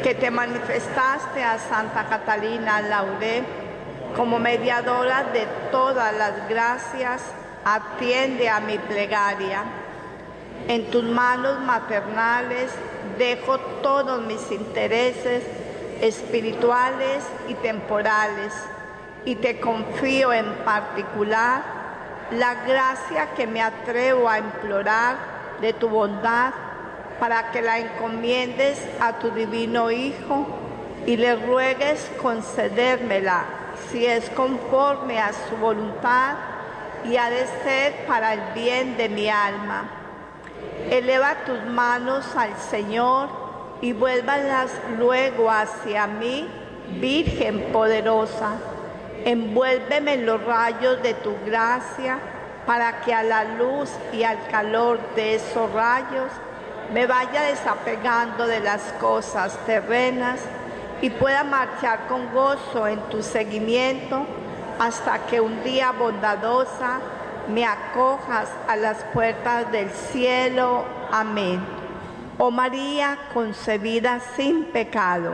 que 0.04 0.14
te 0.14 0.30
manifestaste 0.30 1.44
a 1.44 1.58
Santa 1.58 2.06
Catalina 2.06 2.82
Lauré 2.82 3.44
como 4.16 4.40
mediadora 4.40 5.24
de 5.34 5.48
todas 5.72 6.16
las 6.16 6.48
gracias, 6.50 7.22
atiende 7.66 8.50
a 8.50 8.60
mi 8.60 8.78
plegaria. 8.78 9.64
En 10.68 10.90
tus 10.92 11.04
manos 11.04 11.60
maternales 11.60 12.72
dejo 13.18 13.60
todos 13.82 14.22
mis 14.26 14.52
intereses 14.52 15.44
espirituales 16.02 17.24
y 17.48 17.56
temporales 17.56 18.54
y 19.26 19.36
te 19.36 19.60
confío 19.60 20.32
en 20.32 20.54
particular 20.64 21.64
la 22.32 22.56
gracia 22.66 23.34
que 23.36 23.48
me 23.48 23.62
atrevo 23.62 24.30
a 24.30 24.40
implorar 24.40 25.37
de 25.62 25.74
tu 25.74 25.90
bondad 25.90 26.54
para 27.20 27.52
que 27.52 27.62
la 27.62 27.80
encomiendes 27.80 28.80
a 29.00 29.14
tu 29.14 29.32
divino 29.32 29.92
Hijo 29.92 30.48
y 31.06 31.18
le 31.18 31.36
ruegues 31.36 32.12
concedérmela 32.22 33.46
si 33.90 34.06
es 34.06 34.30
conforme 34.32 35.20
a 35.20 35.32
su 35.34 35.56
voluntad 35.58 36.36
y 37.06 37.18
ha 37.18 37.30
de 37.30 37.48
ser 37.64 38.06
para 38.06 38.34
el 38.34 38.42
bien 38.54 38.98
de 38.98 39.10
mi 39.10 39.30
alma. 39.30 39.90
Eleva 40.90 41.36
tus 41.46 41.64
manos 41.66 42.36
al 42.36 42.56
Señor 42.58 43.30
y 43.82 43.94
vuélvalas 43.94 44.72
luego 44.98 45.50
hacia 45.50 46.08
mí, 46.08 46.48
Virgen 47.00 47.72
poderosa. 47.74 48.54
Envuélveme 49.26 50.14
en 50.14 50.26
los 50.26 50.42
rayos 50.44 51.02
de 51.04 51.14
tu 51.16 51.36
gracia 51.46 52.18
para 52.68 53.00
que 53.02 53.14
a 53.14 53.24
la 53.24 53.46
luz 53.46 53.90
y 54.12 54.24
al 54.24 54.46
calor 54.52 55.00
de 55.16 55.36
esos 55.36 55.72
rayos 55.72 56.30
me 56.94 57.08
vaya 57.08 57.44
desapegando 57.44 58.46
de 58.46 58.60
las 58.60 58.82
cosas 59.00 59.58
terrenas 59.66 60.42
y 61.02 61.10
pueda 61.10 61.46
marchar 61.46 62.08
con 62.08 62.32
gozo 62.34 62.88
en 62.88 63.00
tu 63.10 63.24
seguimiento 63.24 64.26
hasta 64.80 65.26
que 65.28 65.40
un 65.40 65.64
día 65.64 65.92
bondadosa 65.92 67.00
me 67.48 67.66
acojas 67.66 68.50
a 68.68 68.76
las 68.76 68.98
puertas 69.14 69.72
del 69.72 69.90
cielo. 69.90 70.84
Amén. 71.12 71.62
Oh 72.38 72.52
María 72.52 73.18
concebida 73.34 74.20
sin 74.36 74.66
pecado. 74.66 75.32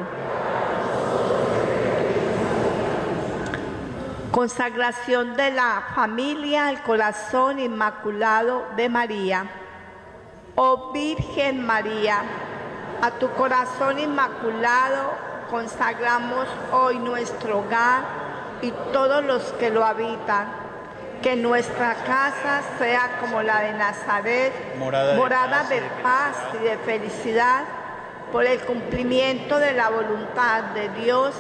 Consagración 4.34 5.36
de 5.36 5.52
la 5.52 5.90
familia 5.94 6.66
al 6.66 6.82
corazón 6.82 7.60
inmaculado 7.60 8.66
de 8.76 8.90
María. 8.90 9.46
Oh 10.56 10.92
Virgen 10.92 11.64
María, 11.64 12.24
a 13.04 13.12
tu 13.12 13.30
corazón 13.34 14.00
inmaculado 14.00 15.12
consagramos 15.52 16.48
hoy 16.72 16.98
nuestro 16.98 17.60
hogar 17.60 18.06
y 18.64 18.72
todos 18.92 19.24
los 19.24 19.44
que 19.60 19.70
lo 19.70 19.86
habitan 19.86 20.48
que 21.22 21.36
nuestra 21.36 21.94
casa 21.94 22.64
sea 22.80 23.20
como 23.20 23.44
la 23.44 23.60
de 23.60 23.74
Nazaret, 23.74 24.52
morada, 24.80 25.64
de, 25.66 25.80
paz 26.02 26.38
y 26.60 26.64
de 26.64 26.78
felicidad, 26.80 27.66
por 28.32 28.46
el 28.46 28.60
cumplimiento 28.62 29.60
de 29.60 29.74
la 29.74 29.90
voluntad 29.90 30.64
de 30.74 30.90
Dios, 30.90 31.36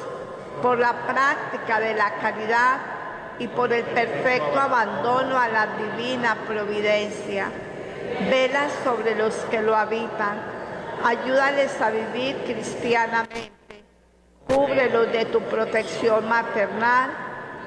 por 0.61 0.80
la 0.80 0.93
práctica 1.07 1.80
de 1.80 1.93
la 1.93 2.15
caridad 2.15 2.77
y 3.39 3.47
por 3.47 3.73
el 3.73 3.84
perfecto 3.84 4.59
abandono 4.59 5.38
a 5.38 5.47
la 5.47 5.67
divina 5.67 6.38
providencia. 6.47 7.49
Vela 8.30 8.67
sobre 8.84 9.15
los 9.15 9.34
que 9.49 9.61
lo 9.61 9.75
habitan, 9.75 10.39
ayúdales 11.03 11.80
a 11.81 11.89
vivir 11.89 12.38
cristianamente, 12.45 13.84
cúbrelos 14.47 15.11
de 15.11 15.25
tu 15.25 15.41
protección 15.41 16.27
maternal 16.27 17.11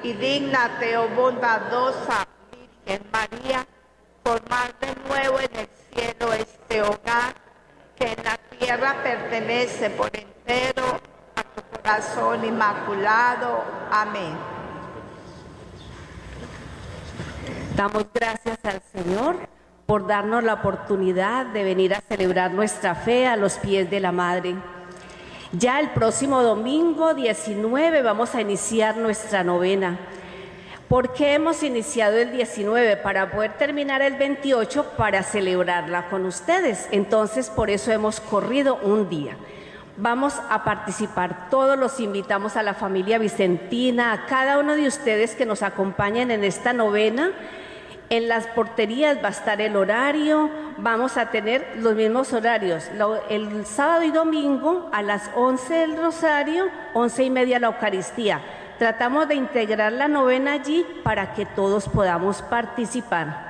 y 0.03 0.13
dígnate, 0.13 0.97
oh 0.97 1.09
bondadosa 1.09 2.27
Virgen 2.85 3.05
María, 3.11 3.65
formar 4.23 4.73
de 4.79 4.95
nuevo 5.07 5.39
en 5.39 5.59
el 5.59 5.69
cielo 5.91 6.33
este 6.33 6.81
hogar 6.81 7.33
que 7.95 8.13
en 8.13 8.23
la 8.23 8.37
tierra 8.57 8.95
pertenece 9.03 9.89
por 9.89 10.09
entero 10.13 10.99
corazón 11.43 12.45
inmaculado. 12.45 13.63
Amén. 13.91 14.35
Damos 17.75 18.05
gracias 18.13 18.57
al 18.63 18.81
Señor 18.91 19.35
por 19.85 20.07
darnos 20.07 20.43
la 20.43 20.55
oportunidad 20.55 21.45
de 21.45 21.63
venir 21.63 21.93
a 21.93 22.01
celebrar 22.01 22.51
nuestra 22.51 22.95
fe 22.95 23.27
a 23.27 23.37
los 23.37 23.53
pies 23.59 23.89
de 23.89 23.99
la 23.99 24.11
Madre. 24.11 24.55
Ya 25.53 25.79
el 25.79 25.91
próximo 25.91 26.43
domingo 26.43 27.13
19 27.13 28.01
vamos 28.01 28.35
a 28.35 28.41
iniciar 28.41 28.97
nuestra 28.97 29.43
novena. 29.43 29.97
¿Por 30.89 31.13
qué 31.13 31.33
hemos 31.33 31.63
iniciado 31.63 32.17
el 32.17 32.31
19? 32.31 32.97
Para 32.97 33.31
poder 33.31 33.57
terminar 33.57 34.01
el 34.01 34.15
28 34.15 34.93
para 34.97 35.23
celebrarla 35.23 36.09
con 36.09 36.25
ustedes. 36.25 36.87
Entonces, 36.91 37.49
por 37.49 37.69
eso 37.69 37.91
hemos 37.91 38.19
corrido 38.19 38.79
un 38.83 39.09
día. 39.09 39.37
Vamos 39.97 40.35
a 40.49 40.63
participar, 40.63 41.49
todos 41.49 41.77
los 41.77 41.99
invitamos 41.99 42.55
a 42.55 42.63
la 42.63 42.75
familia 42.75 43.17
Vicentina, 43.17 44.13
a 44.13 44.25
cada 44.27 44.59
uno 44.59 44.75
de 44.75 44.87
ustedes 44.87 45.35
que 45.35 45.45
nos 45.45 45.63
acompañen 45.63 46.29
en 46.29 46.43
esta 46.43 46.71
novena 46.71 47.31
en 48.09 48.29
las 48.29 48.47
porterías 48.47 49.17
va 49.21 49.27
a 49.27 49.31
estar 49.31 49.59
el 49.59 49.75
horario, 49.75 50.49
vamos 50.77 51.17
a 51.17 51.29
tener 51.29 51.73
los 51.77 51.93
mismos 51.95 52.31
horarios. 52.31 52.89
El 53.29 53.65
sábado 53.65 54.03
y 54.03 54.11
domingo 54.11 54.89
a 54.93 55.01
las 55.01 55.29
11 55.35 55.73
del 55.73 55.97
rosario, 55.97 56.69
11 56.93 57.23
y 57.25 57.29
media 57.29 57.59
la 57.59 57.67
Eucaristía. 57.67 58.41
Tratamos 58.79 59.27
de 59.27 59.35
integrar 59.35 59.91
la 59.91 60.07
novena 60.07 60.53
allí 60.53 60.85
para 61.03 61.33
que 61.33 61.45
todos 61.45 61.89
podamos 61.89 62.41
participar. 62.43 63.46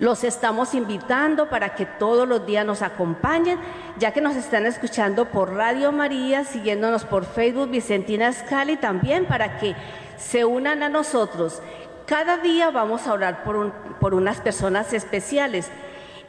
Los 0.00 0.24
estamos 0.24 0.74
invitando 0.74 1.48
para 1.48 1.76
que 1.76 1.86
todos 1.86 2.26
los 2.26 2.44
días 2.44 2.66
nos 2.66 2.82
acompañen, 2.82 3.60
ya 3.98 4.12
que 4.12 4.20
nos 4.20 4.34
están 4.34 4.66
escuchando 4.66 5.26
por 5.26 5.54
Radio 5.54 5.92
María, 5.92 6.44
siguiéndonos 6.44 7.04
por 7.04 7.24
Facebook 7.24 7.70
Vicentina 7.70 8.32
Scali 8.32 8.76
también 8.76 9.26
para 9.26 9.58
que 9.58 9.76
se 10.16 10.44
unan 10.44 10.82
a 10.82 10.88
nosotros 10.88 11.62
cada 12.10 12.38
día 12.38 12.72
vamos 12.72 13.06
a 13.06 13.12
orar 13.12 13.44
por, 13.44 13.70
por 14.00 14.14
unas 14.14 14.40
personas 14.40 14.92
especiales. 14.92 15.70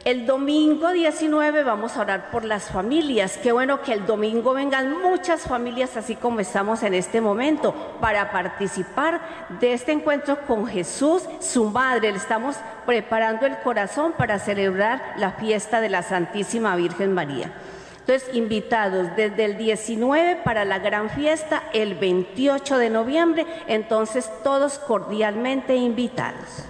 El 0.04 0.26
domingo 0.26 0.90
19 0.90 1.62
vamos 1.62 1.96
a 1.96 2.00
orar 2.00 2.32
por 2.32 2.44
las 2.44 2.64
familias. 2.64 3.38
Qué 3.40 3.52
bueno 3.52 3.82
que 3.82 3.92
el 3.92 4.04
domingo 4.04 4.52
vengan 4.52 5.00
muchas 5.00 5.42
familias, 5.42 5.96
así 5.96 6.16
como 6.16 6.40
estamos 6.40 6.82
en 6.82 6.94
este 6.94 7.20
momento, 7.20 7.72
para 8.00 8.32
participar 8.32 9.20
de 9.60 9.74
este 9.74 9.92
encuentro 9.92 10.40
con 10.44 10.66
Jesús, 10.66 11.22
su 11.38 11.66
madre. 11.66 12.10
Le 12.10 12.18
estamos 12.18 12.56
preparando 12.84 13.46
el 13.46 13.58
corazón 13.58 14.12
para 14.18 14.40
celebrar 14.40 15.14
la 15.18 15.30
fiesta 15.30 15.80
de 15.80 15.90
la 15.90 16.02
Santísima 16.02 16.74
Virgen 16.74 17.14
María. 17.14 17.52
Entonces, 18.00 18.28
invitados 18.34 19.06
desde 19.14 19.44
el 19.44 19.56
19 19.56 20.40
para 20.42 20.64
la 20.64 20.80
gran 20.80 21.10
fiesta, 21.10 21.62
el 21.72 21.94
28 21.94 22.78
de 22.78 22.90
noviembre, 22.90 23.46
entonces 23.68 24.28
todos 24.42 24.80
cordialmente 24.80 25.76
invitados. 25.76 26.66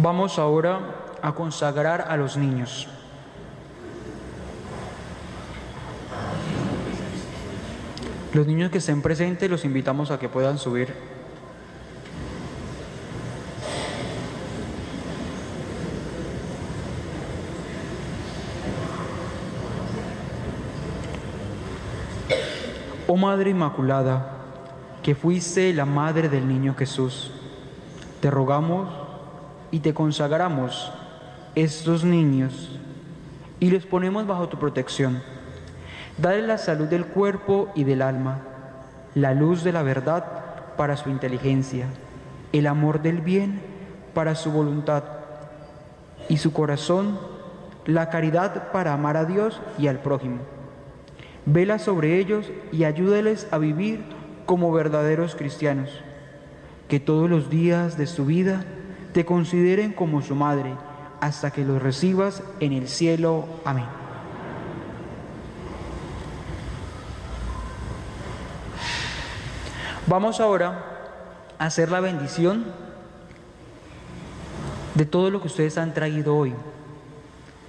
Vamos 0.00 0.38
ahora 0.38 0.78
a 1.22 1.32
consagrar 1.32 2.06
a 2.08 2.16
los 2.16 2.36
niños. 2.36 2.86
Los 8.32 8.46
niños 8.46 8.70
que 8.70 8.78
estén 8.78 9.02
presentes 9.02 9.50
los 9.50 9.64
invitamos 9.64 10.12
a 10.12 10.20
que 10.20 10.28
puedan 10.28 10.58
subir. 10.58 10.94
Oh 23.08 23.16
Madre 23.16 23.50
Inmaculada, 23.50 24.30
que 25.02 25.16
fuiste 25.16 25.72
la 25.72 25.86
madre 25.86 26.28
del 26.28 26.46
niño 26.46 26.76
Jesús, 26.78 27.32
te 28.20 28.30
rogamos 28.30 28.97
y 29.70 29.80
te 29.80 29.94
consagramos 29.94 30.92
estos 31.54 32.04
niños 32.04 32.78
y 33.60 33.70
los 33.70 33.86
ponemos 33.86 34.26
bajo 34.26 34.48
tu 34.48 34.58
protección. 34.58 35.22
Dale 36.16 36.46
la 36.46 36.58
salud 36.58 36.86
del 36.86 37.06
cuerpo 37.06 37.70
y 37.74 37.84
del 37.84 38.02
alma, 38.02 38.40
la 39.14 39.34
luz 39.34 39.62
de 39.62 39.72
la 39.72 39.82
verdad 39.82 40.24
para 40.76 40.96
su 40.96 41.10
inteligencia, 41.10 41.86
el 42.52 42.66
amor 42.66 43.02
del 43.02 43.20
bien 43.20 43.60
para 44.14 44.34
su 44.34 44.50
voluntad 44.50 45.04
y 46.28 46.38
su 46.38 46.52
corazón, 46.52 47.18
la 47.84 48.10
caridad 48.10 48.70
para 48.72 48.92
amar 48.92 49.16
a 49.16 49.24
Dios 49.24 49.60
y 49.78 49.88
al 49.88 50.00
prójimo. 50.00 50.38
Vela 51.46 51.78
sobre 51.78 52.18
ellos 52.18 52.50
y 52.72 52.84
ayúdales 52.84 53.48
a 53.50 53.58
vivir 53.58 54.04
como 54.44 54.72
verdaderos 54.72 55.34
cristianos, 55.34 55.90
que 56.88 57.00
todos 57.00 57.28
los 57.30 57.50
días 57.50 57.96
de 57.96 58.06
su 58.06 58.26
vida 58.26 58.64
te 59.18 59.24
consideren 59.24 59.94
como 59.94 60.22
su 60.22 60.36
madre, 60.36 60.76
hasta 61.20 61.50
que 61.50 61.64
los 61.64 61.82
recibas 61.82 62.44
en 62.60 62.72
el 62.72 62.86
cielo. 62.86 63.46
Amén. 63.64 63.86
Vamos 70.06 70.38
ahora 70.38 70.84
a 71.58 71.64
hacer 71.64 71.90
la 71.90 71.98
bendición 71.98 72.66
de 74.94 75.04
todo 75.04 75.30
lo 75.30 75.40
que 75.40 75.48
ustedes 75.48 75.78
han 75.78 75.94
traído 75.94 76.36
hoy, 76.36 76.54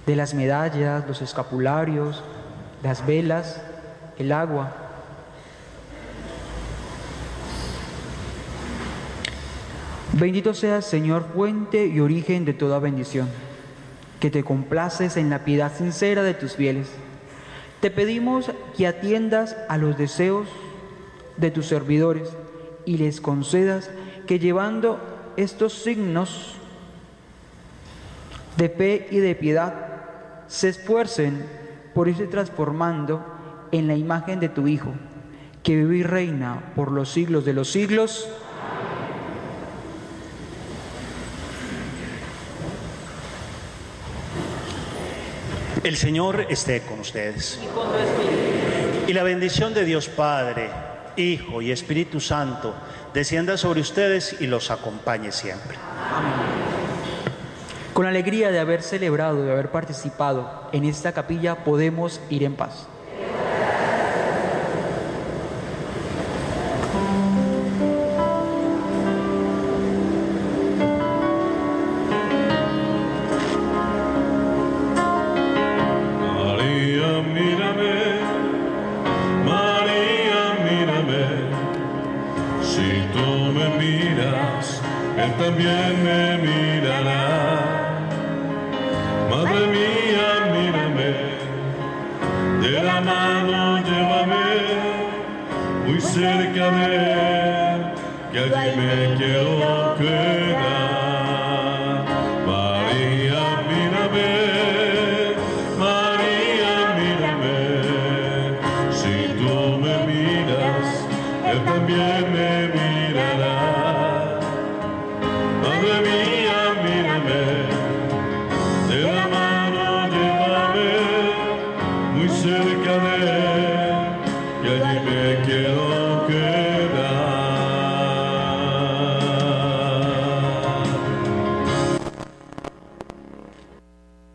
de 0.06 0.14
las 0.14 0.34
medallas, 0.34 1.04
los 1.08 1.20
escapularios, 1.20 2.22
las 2.84 3.04
velas, 3.04 3.60
el 4.18 4.30
agua. 4.30 4.72
Bendito 10.20 10.52
seas, 10.52 10.84
Señor, 10.84 11.24
fuente 11.34 11.86
y 11.86 11.98
origen 11.98 12.44
de 12.44 12.52
toda 12.52 12.78
bendición, 12.78 13.26
que 14.20 14.30
te 14.30 14.44
complaces 14.44 15.16
en 15.16 15.30
la 15.30 15.46
piedad 15.46 15.72
sincera 15.74 16.22
de 16.22 16.34
tus 16.34 16.56
fieles. 16.56 16.90
Te 17.80 17.90
pedimos 17.90 18.50
que 18.76 18.86
atiendas 18.86 19.56
a 19.70 19.78
los 19.78 19.96
deseos 19.96 20.46
de 21.38 21.50
tus 21.50 21.64
servidores 21.64 22.28
y 22.84 22.98
les 22.98 23.22
concedas 23.22 23.90
que 24.26 24.38
llevando 24.38 25.00
estos 25.38 25.72
signos 25.72 26.56
de 28.58 28.68
fe 28.68 29.08
y 29.10 29.20
de 29.20 29.34
piedad, 29.34 29.72
se 30.48 30.68
esfuercen 30.68 31.46
por 31.94 32.08
irse 32.08 32.26
transformando 32.26 33.24
en 33.72 33.86
la 33.86 33.96
imagen 33.96 34.38
de 34.38 34.50
tu 34.50 34.68
Hijo, 34.68 34.92
que 35.62 35.76
vive 35.76 35.96
y 35.96 36.02
reina 36.02 36.72
por 36.76 36.92
los 36.92 37.08
siglos 37.10 37.46
de 37.46 37.54
los 37.54 37.70
siglos. 37.70 38.28
El 45.82 45.96
Señor 45.96 46.46
esté 46.50 46.82
con 46.82 47.00
ustedes. 47.00 47.58
Y 49.06 49.14
la 49.14 49.22
bendición 49.22 49.72
de 49.72 49.86
Dios 49.86 50.10
Padre, 50.10 50.68
Hijo 51.16 51.62
y 51.62 51.72
Espíritu 51.72 52.20
Santo 52.20 52.74
descienda 53.14 53.56
sobre 53.56 53.80
ustedes 53.80 54.36
y 54.40 54.46
los 54.46 54.70
acompañe 54.70 55.32
siempre. 55.32 55.78
Con 57.94 58.04
alegría 58.04 58.50
de 58.50 58.58
haber 58.58 58.82
celebrado, 58.82 59.42
de 59.42 59.52
haber 59.52 59.70
participado 59.70 60.68
en 60.72 60.84
esta 60.84 61.12
capilla, 61.12 61.64
podemos 61.64 62.20
ir 62.28 62.44
en 62.44 62.56
paz. 62.56 62.86